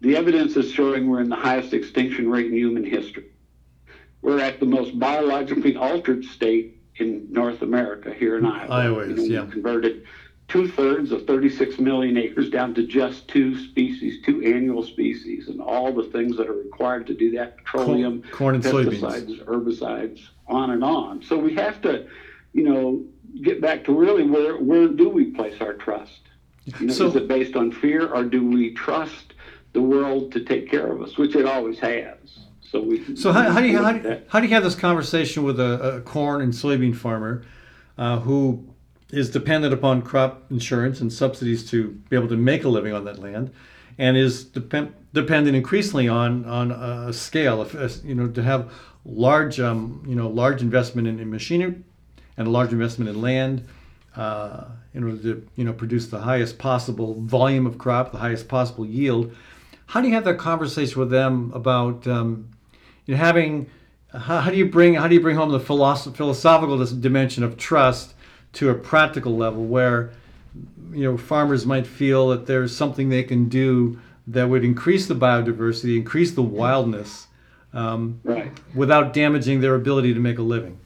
[0.00, 3.26] the evidence is showing we're in the highest extinction rate in human history.
[4.22, 8.72] We're at the most biologically altered state in North America here in Iowa.
[8.72, 9.50] Iowa is, You know, yeah.
[9.50, 10.04] Converted
[10.48, 15.60] two thirds of 36 million acres down to just two species, two annual species, and
[15.60, 19.00] all the things that are required to do that petroleum, corn and soybeans.
[19.00, 21.22] pesticides, herbicides, on and on.
[21.22, 22.06] So we have to,
[22.52, 23.04] you know,
[23.42, 26.20] get back to really where where do we place our trust?
[26.80, 29.34] You know, So- is it based on fear or do we trust
[29.72, 32.16] the world to take care of us, which it always has?
[32.62, 33.16] So we.
[33.16, 35.58] So how, how do you how, do you- how do you have this conversation with
[35.58, 37.44] a, a corn and soybean farmer
[37.98, 38.64] uh, who
[39.10, 43.04] is dependent upon crop insurance and subsidies to be able to make a living on
[43.04, 43.52] that land,
[43.98, 48.72] and is depend, dependent increasingly on on a scale, if, you know, to have
[49.04, 51.76] large um, you know large investment in, in machinery
[52.36, 53.66] and a large investment in land.
[54.16, 58.48] Uh, in order to you know produce the highest possible volume of crop, the highest
[58.48, 59.30] possible yield,
[59.86, 62.48] how do you have that conversation with them about um,
[63.04, 63.70] you know, having
[64.12, 67.58] how, how do you bring how do you bring home the philosoph- philosophical dimension of
[67.58, 68.14] trust
[68.54, 70.10] to a practical level where
[70.92, 75.14] you know farmers might feel that there's something they can do that would increase the
[75.14, 77.26] biodiversity, increase the wildness,
[77.72, 78.50] um, Right.
[78.74, 80.78] without damaging their ability to make a living.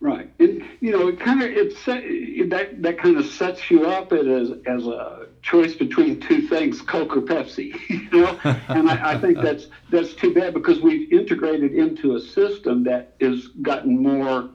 [0.00, 2.02] Right, and you know, it kind of it set,
[2.48, 7.16] that that kind of sets you up as as a choice between two things, Coke
[7.16, 7.78] or Pepsi.
[8.12, 12.20] You know, and I, I think that's that's too bad because we've integrated into a
[12.20, 14.48] system that has gotten more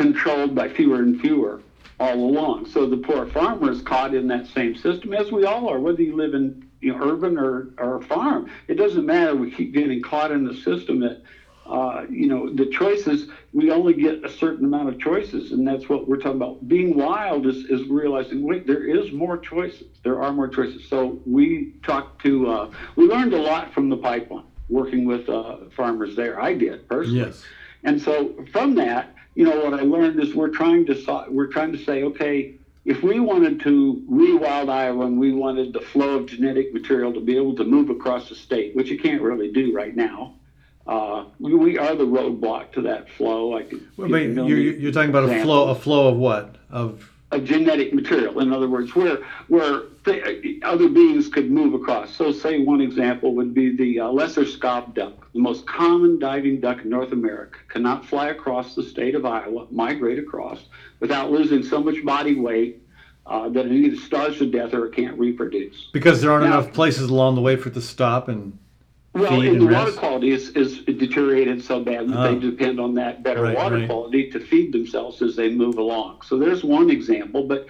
[0.00, 1.60] controlled by fewer and fewer
[1.98, 2.66] all along.
[2.66, 6.02] So the poor farmer is caught in that same system as we all are, whether
[6.02, 8.50] you live in you know, urban or or farm.
[8.68, 9.36] It doesn't matter.
[9.36, 11.20] We keep getting caught in the system that
[11.66, 15.88] uh, you know, the choices, we only get a certain amount of choices, and that's
[15.88, 16.66] what we're talking about.
[16.66, 19.86] Being wild is, is realizing, wait, there is more choices.
[20.02, 20.88] There are more choices.
[20.88, 25.58] So we talked to, uh, we learned a lot from the pipeline, working with uh,
[25.76, 26.42] farmers there.
[26.42, 27.20] I did personally.
[27.20, 27.44] Yes.
[27.84, 31.72] And so from that, you know, what I learned is we're trying to we're trying
[31.72, 32.54] to say, okay,
[32.84, 37.20] if we wanted to rewild Iowa and we wanted the flow of genetic material to
[37.20, 40.34] be able to move across the state, which you can't really do right now,
[40.86, 43.56] uh, we, we are the roadblock to that flow.
[43.56, 46.56] I could Well, give but you're, you're talking about a flow a flow of what
[46.70, 48.40] of of genetic material.
[48.40, 49.18] In other words, where
[49.48, 52.14] where th- other beings could move across.
[52.14, 56.60] So, say one example would be the uh, lesser scaup duck, the most common diving
[56.60, 60.60] duck in North America, cannot fly across the state of Iowa, migrate across,
[60.98, 62.82] without losing so much body weight
[63.26, 65.88] uh, that it either starves to death or it can't reproduce.
[65.92, 68.58] because there aren't Now- enough places along the way for it to stop and
[69.12, 72.34] Well, feed and and the water quality is, is deteriorated so bad that Oh.
[72.34, 73.88] they depend on that better Right, water right.
[73.88, 76.22] quality to feed themselves as they move along.
[76.22, 77.66] So there's one example, but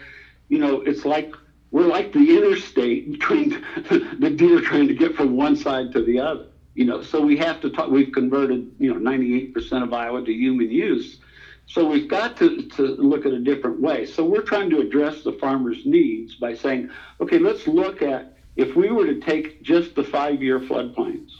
[0.49, 1.32] you know, it's like
[1.70, 3.51] we're like the interstate between
[4.20, 6.47] the deer trying to get from one side to the other.
[6.74, 7.88] You know, so we have to talk.
[7.91, 11.18] We've converted you know 98% of Iowa to human use.
[11.66, 14.05] So we've got to, to look at a different way.
[14.05, 18.76] So we're trying to address the farmer's needs by saying, okay, let's look at if
[18.76, 21.30] we were to take just the five-year floodplains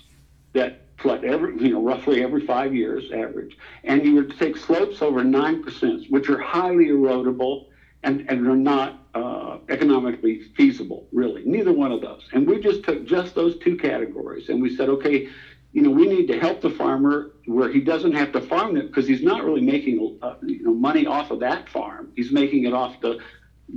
[0.53, 4.57] that flood every, you know, roughly every five years average, and you were to take
[4.57, 7.67] slopes over nine percent, which are highly erodible
[8.03, 11.43] and, and are not uh, economically feasible, really.
[11.45, 12.29] Neither one of those.
[12.33, 15.29] And we just took just those two categories, and we said, okay,
[15.73, 18.89] you know, we need to help the farmer where he doesn't have to farm it
[18.89, 22.13] because he's not really making uh, you know money off of that farm.
[22.17, 23.19] He's making it off the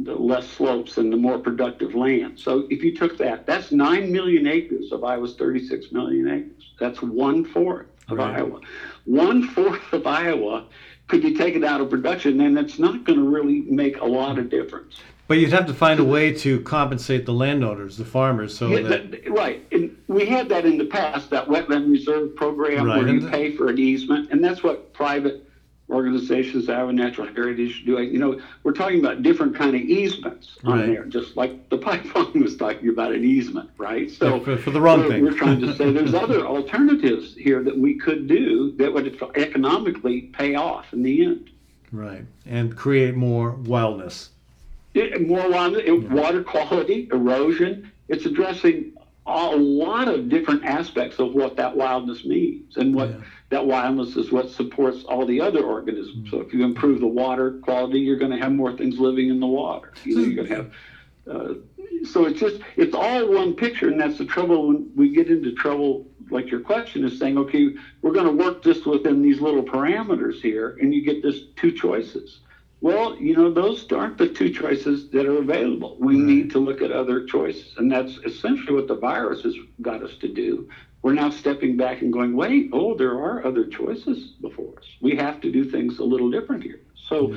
[0.01, 2.39] the less slopes and the more productive land.
[2.39, 6.71] So if you took that, that's nine million acres of Iowa's 36 million acres.
[6.79, 8.37] That's one fourth of Right.
[8.37, 8.59] Iowa.
[9.05, 10.65] One fourth of Iowa
[11.07, 14.39] could be taken out of production, and it's not going to really make a lot
[14.39, 14.99] of difference.
[15.25, 18.81] but you'd have to find a way to compensate the landowners, the farmers, so Yeah,
[18.81, 19.65] that that- right.
[19.71, 23.51] And we had that in the past, that wetland reserve program Right, where you pay
[23.55, 25.42] for an easement, and that's what private
[25.93, 27.97] organizations, that have a Natural Heritage, do.
[27.97, 28.11] it.
[28.11, 32.41] You know, we're talking about different kind of easements on there, just like the pipeline
[32.41, 34.09] was talking about an easement, right?
[34.11, 35.23] So Yeah, for- for the wrong we're, thing.
[35.23, 40.23] we're trying to say there's other alternatives here that we could do that would economically
[40.23, 41.49] pay off in the end.
[41.91, 42.25] Right.
[42.45, 44.29] And create more wildness.
[44.95, 47.91] It, more wild, it, water quality, erosion.
[48.09, 48.93] It's addressing
[49.25, 53.15] a lot of different aspects of what that wildness means, and what Yeah.
[53.53, 56.29] That wildness is what supports all the other organisms.
[56.31, 59.39] So if you improve the water quality, you're going to have more things living in
[59.39, 59.93] the water.
[60.03, 60.67] You know, you're going to have.
[61.29, 61.53] Uh,
[62.03, 65.51] so it's just it's all one picture, and that's the trouble when we get into
[65.51, 66.01] trouble.
[66.31, 67.69] Like your question is saying, okay,
[68.01, 71.71] we're going to work just within these little parameters here, and you get this two
[71.71, 72.39] choices.
[72.81, 75.95] Well, you know, those aren't the two choices that are available.
[75.99, 76.25] We Right.
[76.25, 77.73] need to look at other choices.
[77.77, 80.65] And that's essentially what the virus has got us to do.
[81.03, 84.85] We're now stepping back and going, wait, oh, there are other choices before us.
[85.01, 86.79] We have to do things a little different here.
[86.95, 87.27] So,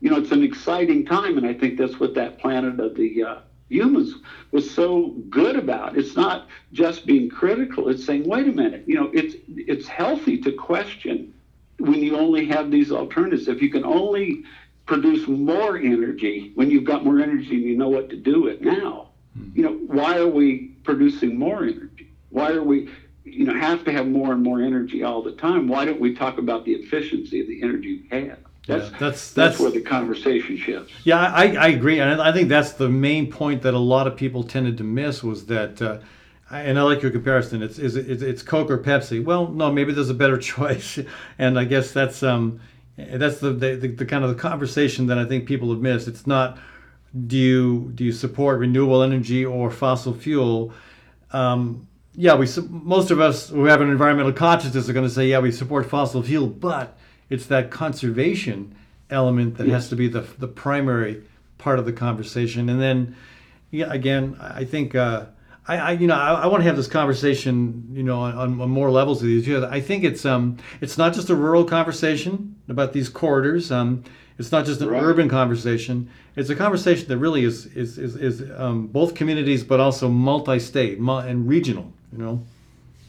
[0.00, 1.36] you know, it's an exciting time.
[1.36, 3.38] And I think that's what that planet of the uh,
[3.68, 4.14] humans
[4.52, 5.98] was so good about.
[5.98, 10.38] It's not just being critical, it's saying, wait a minute, you know, it's, it's healthy
[10.38, 11.34] to question
[11.78, 13.48] when you only have these alternatives.
[13.48, 14.44] If you can only
[14.86, 18.54] produce more energy when you've got more energy and you know what to do with
[18.54, 19.10] it now,
[19.54, 22.10] you know, why are we producing more energy?
[22.30, 22.88] Why are we,
[23.32, 25.68] you know, have to have more and more energy all the time?
[25.68, 28.38] Why don't we talk about the efficiency of the energy we have?
[28.66, 30.92] That's, Yeah, that's- that's, that's- where the conversation shifts.
[31.04, 34.16] Yeah, I, I agree, and I think that's the main point that a lot of
[34.16, 35.98] people tended to miss was that, uh,
[36.50, 37.62] and I like your comparison.
[37.62, 39.22] It's is it, it's Coke or Pepsi.
[39.24, 40.98] Well, no, maybe there's a better choice,
[41.38, 42.60] and I guess that's um,
[42.96, 46.08] that's the the, the, the kind of the conversation that I think people have missed.
[46.08, 46.58] It's not
[47.26, 50.72] do you do you support renewable energy or fossil fuel?
[51.32, 51.87] Um,
[52.18, 55.38] yeah, we most of us who have an environmental consciousness are going to say, yeah,
[55.38, 56.98] we support fossil fuel, but
[57.30, 58.74] it's that conservation
[59.08, 61.22] element that has to be the the primary
[61.58, 62.68] part of the conversation.
[62.68, 63.14] And then,
[63.70, 65.26] yeah, again, I think uh,
[65.68, 68.68] I, I you know I, I want to have this conversation you know on, on
[68.68, 69.42] more levels with you.
[69.42, 69.64] too.
[69.66, 73.70] I think it's um it's not just a rural conversation about these corridors.
[73.70, 74.02] Um,
[74.38, 75.02] it's not just an Right.
[75.02, 76.08] urban conversation.
[76.34, 80.98] It's a conversation that really is is is, is um, both communities, but also multi-state
[80.98, 81.92] and regional.
[82.12, 82.46] You know.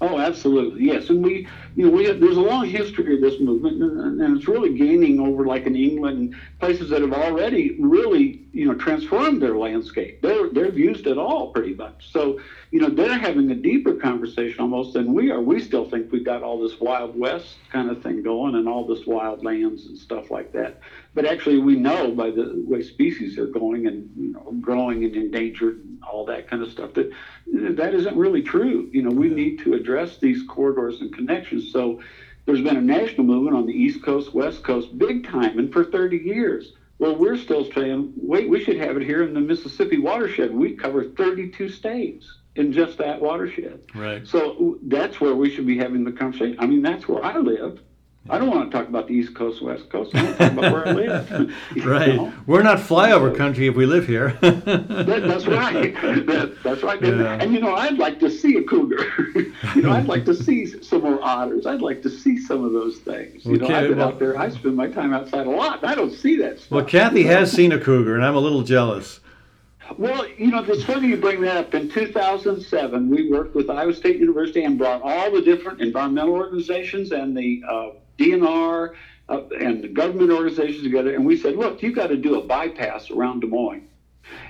[0.01, 1.09] Oh, absolutely, yes.
[1.09, 1.45] And we,
[1.75, 4.77] you know, we have, there's a long history of this movement, and, and it's really
[4.77, 10.21] gaining over, like in England, places that have already really, you know, transformed their landscape.
[10.21, 12.11] They're they've used it all pretty much.
[12.13, 12.39] So,
[12.71, 15.41] you know, they're having a deeper conversation almost than we are.
[15.41, 18.85] We still think we've got all this Wild West kind of thing going, and all
[18.85, 20.79] this wild lands and stuff like that.
[21.15, 25.15] But actually, we know by the way species are going and you know growing and
[25.15, 27.11] endangered and all that kind of stuff that
[27.51, 28.87] that isn't really true.
[28.91, 31.71] You know, we need to address these corridors and connections.
[31.71, 32.01] So
[32.45, 35.85] there's been a national movement on the East Coast, West Coast, big time, and for
[35.85, 36.73] 30 years.
[36.99, 40.53] Well, we're still saying, wait, we should have it here in the Mississippi watershed.
[40.53, 43.81] We cover 32 states in just that watershed.
[43.95, 44.25] Right.
[44.27, 46.57] So that's where we should be having the conversation.
[46.59, 47.79] I mean, that's where I live.
[48.29, 50.13] I don't want to talk about the East Coast, West Coast.
[50.13, 51.55] I want to talk about where I live.
[51.85, 52.15] Right.
[52.15, 52.33] know?
[52.45, 54.37] We're not flyover country if we live here.
[54.41, 55.93] That, that's right.
[56.27, 57.01] That, that's right.
[57.01, 57.37] And, Yeah.
[57.41, 59.03] and you know, I'd like to see a cougar.
[59.73, 61.65] you know, I'd like to see some more otters.
[61.65, 63.45] I'd like to see some of those things.
[63.45, 64.37] You know, I've been well- out there.
[64.37, 65.81] I spend my time outside a lot.
[65.81, 66.71] And I don't see that stuff.
[66.71, 69.21] well, Kathy has seen a cougar, and I'm a little jealous.
[69.97, 71.73] Well, you know, it's funny you bring that up.
[71.73, 77.11] In 2007, we worked with Iowa State University and brought all the different environmental organizations
[77.11, 78.93] and the uh, DNR
[79.29, 82.43] uh, and the government organizations together, and we said, look, you've got to do a
[82.43, 83.87] bypass around Des Moines.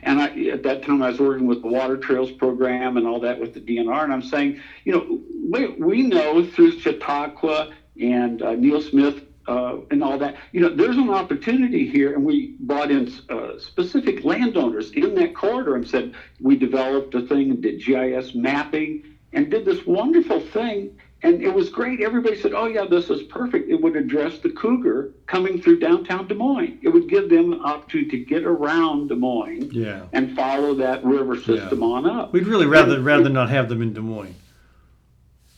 [0.03, 3.19] And I, at that time, I was working with the Water Trails program and all
[3.21, 8.41] that with the DNR, and I'm saying, you know, we, we know through Chautauqua and
[8.41, 12.55] uh, Neal Smith uh, and all that, you know, there's an opportunity here, and we
[12.59, 17.83] brought in uh, specific landowners in that corridor and said we developed a thing, did
[17.83, 20.95] GIS mapping, and did this wonderful thing.
[21.23, 21.99] And it was great.
[21.99, 23.69] Everybody said, "Oh yeah, this is perfect.
[23.69, 26.77] It would address the cougar coming through downtown Des Moines.
[26.81, 30.03] It would give them an opportunity to get around Des Moines Yeah.
[30.13, 33.93] and follow that river system on up." We'd really rather rather not have them in
[33.93, 34.35] Des Moines.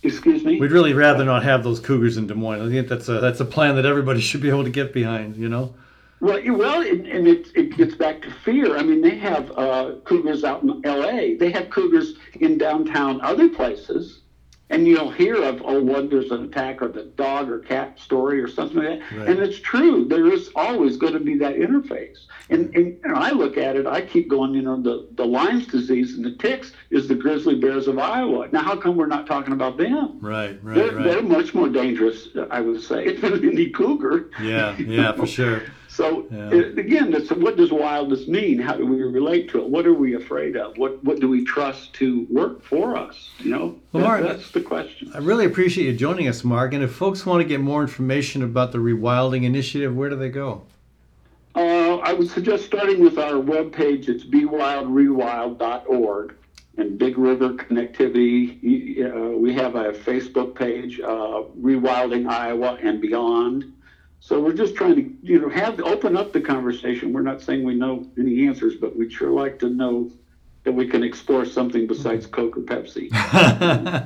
[0.03, 0.59] Excuse me.
[0.59, 2.61] We'd really rather not have those cougars in Des Moines.
[2.61, 5.37] I think that's a that's a plan that everybody should be able to get behind.
[5.37, 5.75] You know.
[6.21, 8.77] Well, well, and, and it, it gets back to fear.
[8.77, 11.35] I mean, they have uh, cougars out in L.A.
[11.35, 14.20] They have cougars in downtown other places,
[14.71, 18.41] and you'll hear of oh, one there's an attack or the dog or cat story
[18.41, 19.17] or something like that.
[19.17, 19.27] Right.
[19.29, 20.05] And it's true.
[20.05, 22.17] There is always going to be that interface.
[22.49, 23.85] And, and you know, I look at it.
[23.85, 24.53] I keep going.
[24.53, 28.47] You know, the the Lyme's disease and the ticks is the grizzly bears of Iowa.
[28.51, 30.19] Now, how come we're not talking about them?
[30.21, 30.57] Right.
[30.63, 30.75] Right.
[30.75, 31.03] They're, Right.
[31.03, 34.29] they're much more dangerous, I would say, than any cougar.
[34.41, 34.77] Yeah.
[34.77, 35.11] Yeah.
[35.13, 35.63] For sure.
[35.93, 36.47] So Yeah.
[36.47, 38.59] uh, again, that's, what does wildness mean?
[38.59, 39.67] How do we relate to it?
[39.69, 40.77] What are we afraid of?
[40.77, 43.29] What what do we trust to work for us?
[43.39, 45.11] You know, Well, That- Mark, that's the question.
[45.13, 46.73] I really appreciate you joining us, Mark.
[46.73, 50.29] And if folks want to get more information about the Rewilding Initiative, where do they
[50.29, 50.61] go?
[51.55, 54.07] I would suggest starting with our webpage.
[54.09, 56.33] It's bewildrewild.org
[56.77, 59.05] and Big River Connectivity.
[59.05, 63.71] Uh, we have a Facebook page, uh, Rewilding Iowa and Beyond.
[64.23, 67.11] So we're just trying to, you know, have open up the conversation.
[67.11, 70.11] We're not saying we know any answers, but we'd sure like to know
[70.63, 73.11] that we can explore something besides Coke or Pepsi.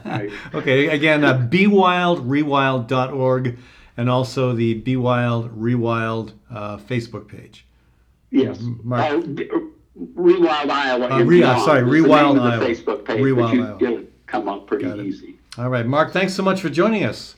[0.05, 0.31] Right.
[0.55, 3.57] okay, again, uh, bewildrewild.org
[3.97, 7.65] and also the Bewild Rewild uh, Facebook page.
[8.31, 8.57] Yes.
[8.61, 9.11] Mark.
[9.11, 9.17] Uh,
[10.15, 11.09] Rewild Iowa.
[11.09, 12.57] Uh, re- Beyond sorry, Rewild Iowa.
[12.57, 13.19] the Facebook page.
[13.19, 13.77] Rewild you, Iowa.
[13.81, 15.35] It'll come up pretty easy.
[15.57, 17.35] All right, Mark, thanks so much for joining us.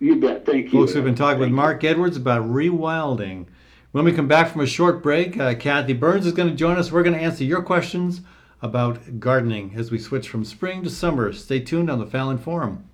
[0.00, 0.46] You bet.
[0.46, 0.72] Thank you.
[0.72, 1.56] Folks, we've been talking with Thank you.
[1.56, 3.46] Mark Edwards about rewilding.
[3.92, 6.76] When we come back from a short break, uh, Kathy Byrnes is going to join
[6.76, 6.92] us.
[6.92, 8.20] We're going to answer your questions
[8.62, 11.32] about gardening as we switch from spring to summer.
[11.32, 12.84] Stay tuned on the Fallon Forum.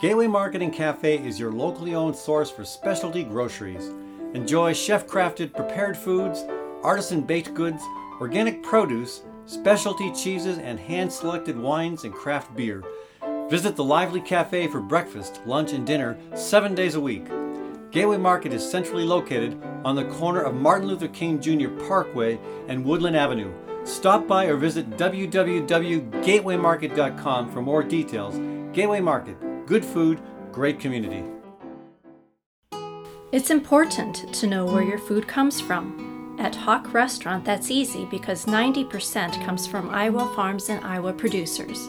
[0.00, 3.90] Gateway Marketing Cafe is your locally owned source for specialty groceries.
[4.34, 6.44] Enjoy chef crafted prepared foods,
[6.82, 7.82] artisan baked goods,
[8.20, 12.84] organic produce, specialty cheeses, and hand selected wines and craft beer.
[13.48, 17.28] Visit the lively cafe for breakfast, lunch, and dinner seven days a week.
[17.92, 21.68] Gateway Market is centrally located on the corner of Martin Luther King Jr.
[21.86, 23.52] Parkway and Woodland Avenue.
[23.84, 28.34] Stop by or visit www.gatewaymarket.com for more details.
[28.74, 30.20] Gateway Market, good food,
[30.50, 31.22] great community.
[33.30, 36.34] It's important to know where your food comes from.
[36.40, 41.88] At HoQ Restaurant, that's easy because 90% comes from Iowa farms and Iowa producers.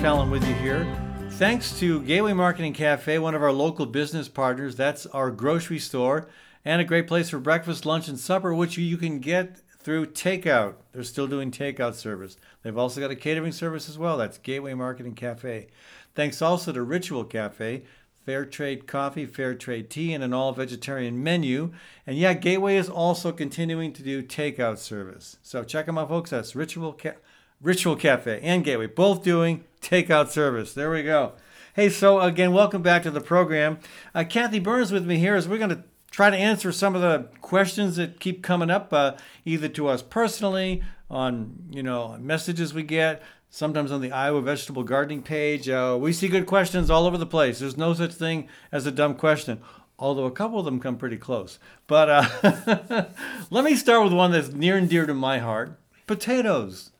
[0.00, 0.86] Fallon with you here.
[1.32, 4.74] Thanks to Gateway Marketing Cafe, one of our local business partners.
[4.74, 6.26] That's our grocery store
[6.64, 10.76] and a great place for breakfast, lunch, and supper, which you can get through takeout.
[10.92, 12.38] They're still doing takeout service.
[12.62, 14.16] They've also got a catering service as well.
[14.16, 15.66] That's Gateway Marketing Cafe.
[16.14, 17.82] Thanks also to Ritual Cafe,
[18.24, 21.74] fair trade coffee, fair trade tea, and an all vegetarian menu.
[22.06, 25.36] And yeah, Gateway is also continuing to do takeout service.
[25.42, 26.30] So check them out, folks.
[26.30, 27.18] That's Ritual Cafe.
[27.60, 30.72] Ritual Cafe and Gateway, both doing takeout service.
[30.72, 31.32] There we go.
[31.74, 33.78] Hey, so again, welcome back to the program.
[34.14, 37.02] Uh, Kathy Byrnes with me here as we're going to try to answer some of
[37.02, 39.12] the questions that keep coming up, uh,
[39.44, 44.84] either to us personally, on you know messages we get, sometimes on the Iowa Vegetable
[44.84, 45.68] Gardening page.
[45.68, 47.58] Uh, we see good questions all over the place.
[47.58, 49.60] There's no such thing as a dumb question.
[49.98, 51.58] Although a couple of them come pretty close.
[51.86, 53.04] But uh,
[53.50, 56.90] let me start with one that's near and dear to my heart potatoes.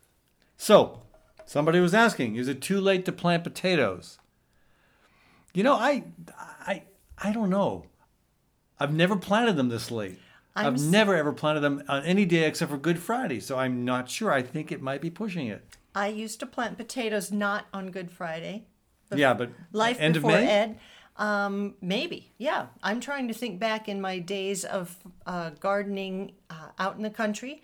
[0.56, 0.99] So,
[1.50, 4.20] somebody was asking, is it too late to plant potatoes?
[5.52, 6.04] You know, I
[6.60, 6.84] I
[7.18, 7.86] I don't know.
[8.78, 10.20] I've never planted them this late.
[10.54, 13.84] i have never ever planted them on any day except for Good Friday, so I'm
[13.84, 14.30] not sure.
[14.32, 15.64] I think it might be pushing it.
[15.92, 18.66] I used to plant potatoes not on Good Friday.
[19.12, 20.48] Yeah, but Life end before of May?
[20.48, 20.78] Ed.
[21.16, 22.66] Um, maybe, yeah.
[22.80, 24.96] I'm trying to think back in my days of
[25.26, 27.62] uh, gardening uh, out in the country,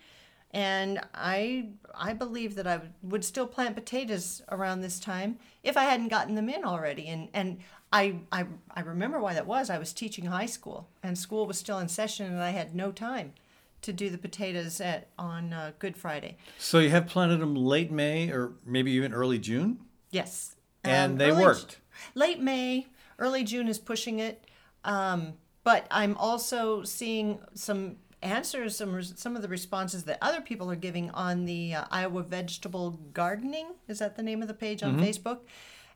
[0.57, 5.83] and I I believe that I would- still plant potatoes around this time if I
[5.83, 7.07] hadn't gotten them in already.
[7.07, 7.59] And and
[7.93, 8.45] I I,
[8.75, 9.69] I remember why that was.
[9.69, 12.91] I was teaching high school, and school was still in session, and I had no
[12.91, 13.33] time
[13.83, 16.37] to do the potatoes at on uh, Good Friday.
[16.57, 19.79] So you have planted them late May or maybe even early June,
[20.11, 20.55] Yes.
[20.83, 21.77] and Um, they early- worked.
[22.15, 22.87] Late May,
[23.19, 24.43] early June is pushing it.
[24.83, 25.33] Um,
[25.63, 30.75] but I'm also seeing some answers, some some of the responses that other people are
[30.75, 33.67] giving on the uh, Iowa Vegetable Gardening.
[33.87, 34.99] Is that the name of the page Mm-hmm.
[34.99, 35.39] on Facebook?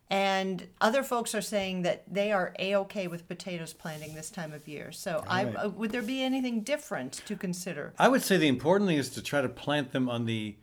[0.10, 4.52] And other folks are saying that they are a okay with potatoes planting this time
[4.52, 4.92] of year.
[4.92, 5.56] So, I Right.
[5.56, 7.94] uh, would there be anything different to consider?
[7.98, 10.58] I would say the important thing is to try to plant them on the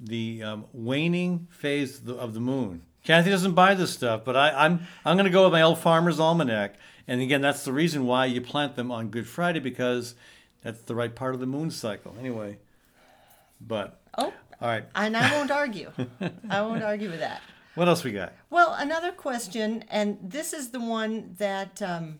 [0.00, 2.82] the um, waning phase of the, of the moon.
[3.04, 5.78] Kathy doesn't buy this stuff, but I, I'm I'm going to go with my old
[5.78, 6.74] farmer's almanac.
[7.06, 10.14] And again, that's the reason why you plant them on Good Friday because
[10.62, 12.14] that's the right part of the moon cycle.
[12.18, 12.58] Anyway,
[13.60, 15.92] but Oh, all right, and I won't argue.
[16.50, 17.42] I won't argue with that.
[17.74, 18.32] what else we got?
[18.50, 22.18] Well, another question, and this is the one that um,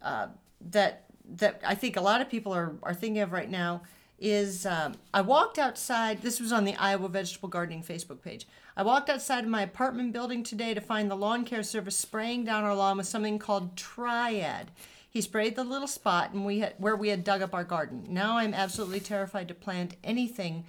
[0.00, 0.28] uh,
[0.70, 1.04] that
[1.36, 3.82] that I think a lot of people are, are thinking of right now
[4.18, 6.22] is um, I walked outside.
[6.22, 8.46] This was on the Iowa Vegetable Gardening Facebook page.
[8.76, 12.44] I walked outside of my apartment building today to find the lawn care service spraying
[12.44, 14.70] down our lawn with something called Triad.
[15.12, 18.06] He sprayed the little spot and we had, where we had dug up our garden.
[18.08, 20.64] Now I'm absolutely terrified to plant anything.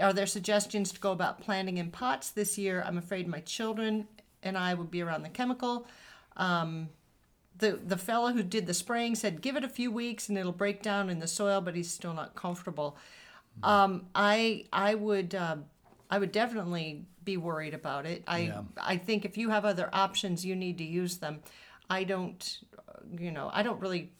[0.00, 2.82] Are there suggestions to go about planting in pots this year?
[2.86, 4.08] I'm afraid my children
[4.42, 5.86] and I would be around the chemical.
[6.38, 6.88] Um,
[7.58, 10.52] the the fellow who did the spraying said give it a few weeks and it'll
[10.52, 12.96] break down in the soil, but he's still not comfortable.
[13.62, 15.56] Um, I I would uh,
[16.10, 18.24] I would definitely be worried about it.
[18.26, 18.62] I Yeah.
[18.80, 21.42] I think if you have other options, you need to use them.
[21.90, 22.58] I don't,
[23.18, 24.12] you know, I don't really.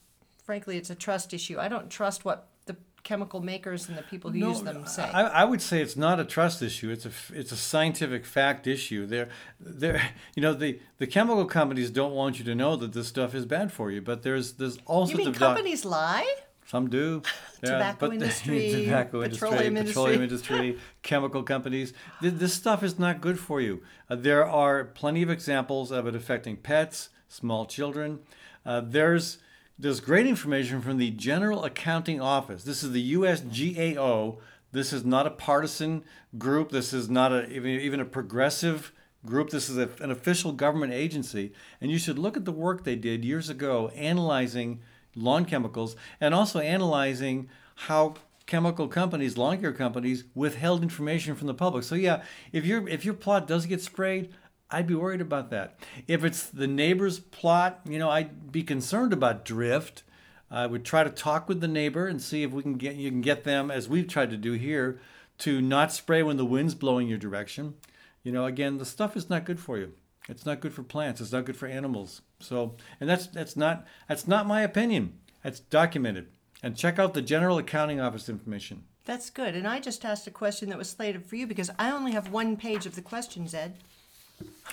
[0.44, 1.58] Frankly, it's a trust issue.
[1.60, 5.04] I don't trust what the chemical makers and the people who use them say.
[5.04, 6.90] I, I would say it's not a trust issue.
[6.90, 9.06] It's a it's a scientific fact issue.
[9.06, 9.28] They're
[9.60, 10.02] they're
[10.34, 13.46] you know the the chemical companies don't want you to know that this stuff is
[13.46, 14.02] bad for you.
[14.02, 16.34] But there's there's all you sorts mean of doc- companies lie?
[16.66, 17.22] Some do.
[17.62, 21.92] Tobacco but- industry, tobacco petroleum industry, petroleum industry, chemical companies.
[22.20, 23.82] This stuff is not good for you.
[24.08, 28.20] Uh, there are plenty of examples of it affecting pets, small children.
[28.64, 29.38] Uh, there's
[29.78, 32.62] there's great information from the General Accounting Office.
[32.62, 34.38] This is the USGAO.
[34.70, 36.04] This is not a partisan
[36.38, 36.70] group.
[36.70, 38.92] This is not a even, even a progressive
[39.26, 39.50] group.
[39.50, 42.96] This is a, an official government agency, and you should look at the work they
[42.96, 44.80] did years ago analyzing
[45.14, 48.14] lawn chemicals and also analyzing how
[48.46, 51.84] chemical companies, lawn care companies, withheld information from the public.
[51.84, 54.32] So yeah, if your if your plot does get sprayed,
[54.72, 55.78] I'd be worried about that.
[56.08, 60.02] If it's the neighbor's plot, you know, I'd be concerned about drift.
[60.50, 63.10] I would try to talk with the neighbor and see if we can get you
[63.10, 65.00] can get them, as we've tried to do here,
[65.38, 67.74] to not spray when the wind's blowing your direction.
[68.22, 69.92] You know, again, the stuff is not good for you.
[70.28, 71.20] It's not good for plants.
[71.20, 72.22] It's not good for animals.
[72.40, 75.18] So, and that's that's not that's not my opinion.
[75.42, 76.28] That's documented.
[76.62, 78.84] And check out the General Accounting Office information.
[79.04, 79.56] That's good.
[79.56, 82.30] And I just asked a question that was slated for you because I only have
[82.30, 83.78] one page of the questions, Ed.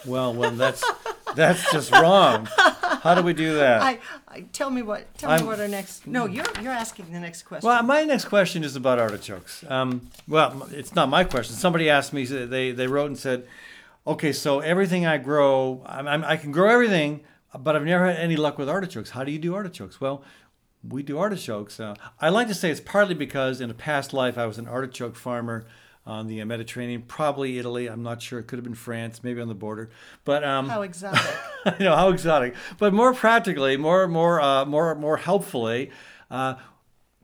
[0.05, 0.83] Well, well, that's
[1.35, 2.47] that's just wrong.
[3.01, 3.81] How do we do that?
[3.81, 7.11] I, I tell me what tell I'm- me what our next No, you're you're asking
[7.11, 7.67] the next question.
[7.67, 9.63] Well, my next question is about artichokes.
[9.69, 11.55] Um, well, it's not my question.
[11.55, 12.25] Somebody asked me.
[12.25, 13.45] They they wrote and said,
[14.07, 17.21] "Okay, so everything I grow, I'm, I'm, I can grow everything,
[17.57, 19.11] but I've never had any luck with artichokes.
[19.11, 20.23] How do you do artichokes?" Well,
[20.87, 21.79] we do artichokes.
[21.79, 24.67] Uh, I like to say it's partly because in a past life I was an
[24.67, 25.65] artichoke farmer
[26.09, 27.87] on the Mediterranean, probably Italy.
[27.87, 28.39] I'm not sure.
[28.39, 29.91] It could have been France, maybe on the border.
[30.25, 31.21] But um, How exotic.
[31.65, 35.91] I know how exotic, but more practically, more more uh, more more helpfully,
[36.31, 36.55] uh,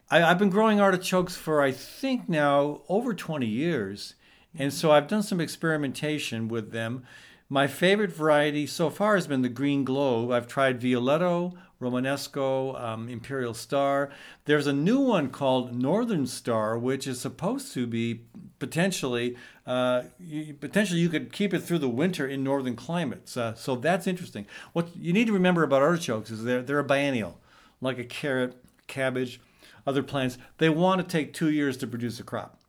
[0.10, 4.16] I, I've been growing artichokes for I think now over 20 years,
[4.58, 7.04] and so I've done some experimentation with them.
[7.50, 10.32] My favorite variety so far has been the Green Globe.
[10.32, 14.10] I've tried Violetto, Romanesco, um, Imperial Star.
[14.46, 18.22] There's a new one called Northern Star, which is supposed to be
[18.66, 19.38] potentially,
[19.68, 23.38] uh, you, potentially you could keep it through the winter in northern climates.
[23.38, 24.48] Uh, so that's interesting.
[24.74, 27.40] What you need to remember about artichokes is they're they're a biennial,
[27.80, 28.56] like a carrot,
[28.88, 29.40] cabbage,
[29.86, 30.40] other plants.
[30.58, 32.60] They want to take two years to produce a crop.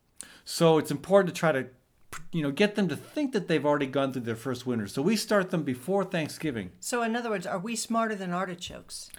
[0.44, 1.66] So it's important to try to,
[2.30, 4.86] you know, get them to think that they've already gone through their first winter.
[4.86, 6.72] So we start them before Thanksgiving.
[6.78, 9.10] so in other words, are we smarter than artichokes?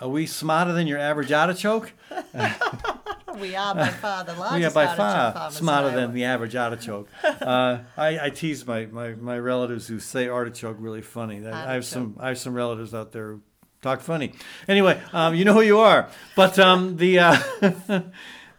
[0.00, 1.92] Are we smarter than your average artichoke?
[3.48, 7.08] We are by far the largest we are by far smarter than the average artichoke.
[7.24, 11.46] uh, I, I tease my, my, my relatives who say artichoke really funny.
[11.46, 13.42] I, I have some I have some relatives out there who
[13.80, 14.32] talk funny.
[14.66, 16.08] Anyway, um, you know who you are.
[16.34, 17.38] But um, the uh,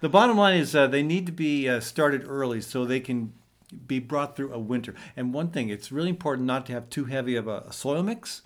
[0.01, 3.33] the bottom line is uh, they need to be uh, started early so they can
[3.85, 4.95] be brought through a winter.
[5.15, 8.01] And one thing, it's really important not to have too heavy of a, a soil
[8.03, 8.41] mix.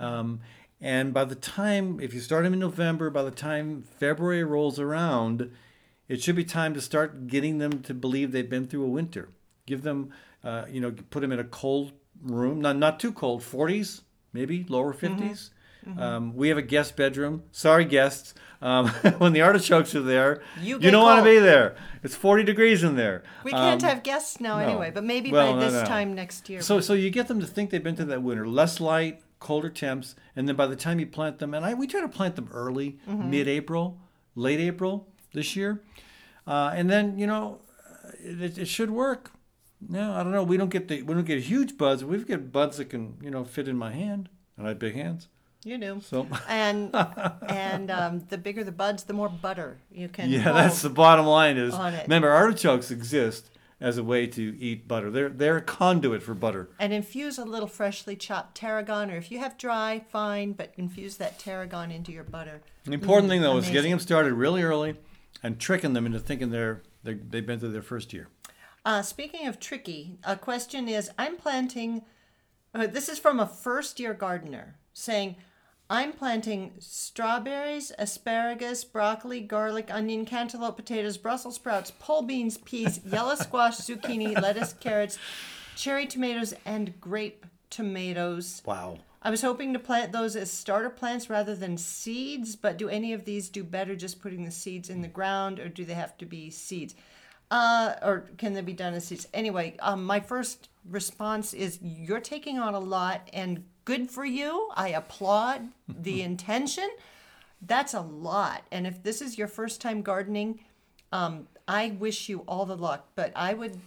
[0.00, 0.40] Um,
[0.80, 4.80] and by the time, if you start them in November, by the time February rolls
[4.80, 5.52] around,
[6.12, 9.24] it should be time to start getting them to believe they've been through a winter.
[9.66, 10.10] Give them,
[10.44, 11.92] uh, you know, put them in a cold
[12.22, 14.02] room, not not too cold, 40s,
[14.32, 15.50] maybe lower 50s.
[15.98, 17.42] Um, we have a guest bedroom.
[17.50, 18.34] Sorry, guests.
[18.60, 18.88] Um,
[19.18, 21.74] when the artichokes are there, You you don't want to be there.
[22.04, 23.24] It's 40 degrees in there.
[23.42, 24.64] We can't Um, have guests now no.
[24.68, 25.84] anyway, but maybe Well, by no, this no.
[25.96, 26.60] time next year.
[26.62, 29.70] So, so you get them to think they've been through that winter, less light, colder
[29.70, 32.36] temps, and then by the time you plant them, and I we try to plant
[32.36, 33.30] them early, Mm-hmm.
[33.30, 33.98] mid-April,
[34.36, 35.82] late April this year,
[36.46, 37.60] uh, and then you know,
[38.22, 39.30] it, it should work.
[39.88, 40.44] No, I don't know.
[40.44, 42.04] We don't get the we don't get huge buds.
[42.04, 44.94] We get buds that can you know fit in my hand, and I have big
[44.94, 45.28] hands.
[45.64, 46.00] you do.
[46.04, 46.94] So And
[47.48, 50.30] and um, the bigger the buds, the more butter you can.
[50.30, 51.56] yeah, that's the bottom line.
[51.56, 53.48] Is remember artichokes exist
[53.80, 55.10] as a way to eat butter.
[55.10, 56.68] They're they're a conduit for butter.
[56.78, 61.16] and infuse a little freshly chopped tarragon, or if you have dry, fine, but infuse
[61.16, 62.62] that tarragon into your butter.
[62.84, 64.94] The important thing though is getting them started really early
[65.42, 68.28] and tricking them into thinking they're, they they've been through their first year.
[68.84, 72.02] Uh, speaking of tricky, a question is I'm planting,
[72.74, 75.36] uh, this is from a first year gardener saying,
[75.88, 83.34] I'm planting strawberries, asparagus, broccoli, garlic, onion, cantaloupe, potatoes, Brussels sprouts, pole beans, peas, yellow
[83.34, 85.18] squash, zucchini, lettuce, carrots,
[85.76, 88.62] cherry tomatoes, and grape tomatoes.
[88.64, 88.98] Wow.
[89.24, 93.12] I was hoping to plant those as starter plants rather than seeds, but do any
[93.12, 96.18] of these do better just putting the seeds in the ground, or do they have
[96.18, 96.96] to be seeds?
[97.48, 99.28] Uh, or can they be done as seeds?
[99.32, 104.70] Anyway, um, my first response is you're taking on a lot, and good for you.
[104.74, 106.90] I applaud the intention.
[107.64, 110.60] That's a lot, and if this is your first time gardening,
[111.12, 113.10] um, I wish you all the luck.
[113.14, 113.78] But I would,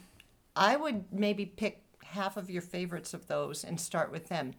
[0.56, 4.54] I would maybe pick half of your favorites of those and start with them.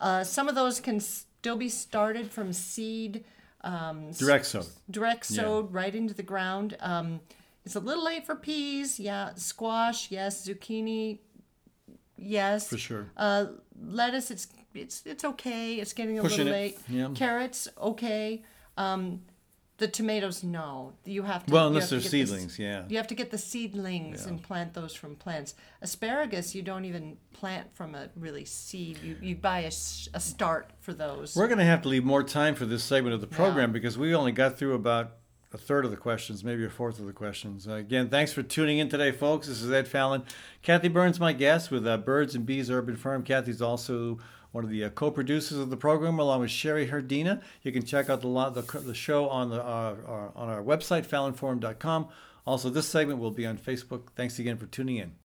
[0.00, 3.24] Uh, some of those can still be started from seed,
[3.62, 4.66] um, Direct sowed.
[4.90, 6.76] direct sowed right into the ground.
[6.80, 7.20] Um,
[7.64, 9.34] it's a little late for peas, yeah.
[9.34, 10.46] Squash, yes.
[10.48, 11.18] Zucchini,
[12.16, 12.68] yes.
[12.68, 13.10] For sure.
[13.16, 13.46] Uh,
[13.80, 15.74] lettuce, it's it's it's okay.
[15.76, 16.78] It's getting a Pushing little it, late.
[16.88, 17.08] yeah.
[17.14, 18.42] Carrots, okay.
[18.76, 19.22] Um,
[19.78, 20.92] the tomatoes, no.
[21.04, 21.52] You have to.
[21.52, 22.84] Well, unless they're get the seedlings, yeah.
[22.88, 25.54] You have to get the seedlings and plant those from plants.
[25.80, 28.98] Asparagus, you don't even plant from a really seed.
[29.02, 31.36] You you buy a, a start for those.
[31.36, 33.96] We're going to have to leave more time for this segment of the program because
[33.96, 35.12] we only got through about
[35.52, 37.66] a third of the questions, maybe a fourth of the questions.
[37.66, 39.46] Uh, again, thanks for tuning in today, folks.
[39.46, 40.24] This is Ed Fallon.
[40.60, 43.22] Kathy Byrnes, my guest with uh, Birds and Bees Urban Farm.
[43.22, 44.18] Kathy's also
[44.52, 47.42] one of the uh, co-producers of the program, along with Sherry Herdina.
[47.62, 51.06] You can check out the the, the show on the uh, our, on our website,
[51.06, 52.08] fallonforum.com.
[52.46, 54.08] Also, this segment will be on Facebook.
[54.16, 55.27] Thanks again for tuning in.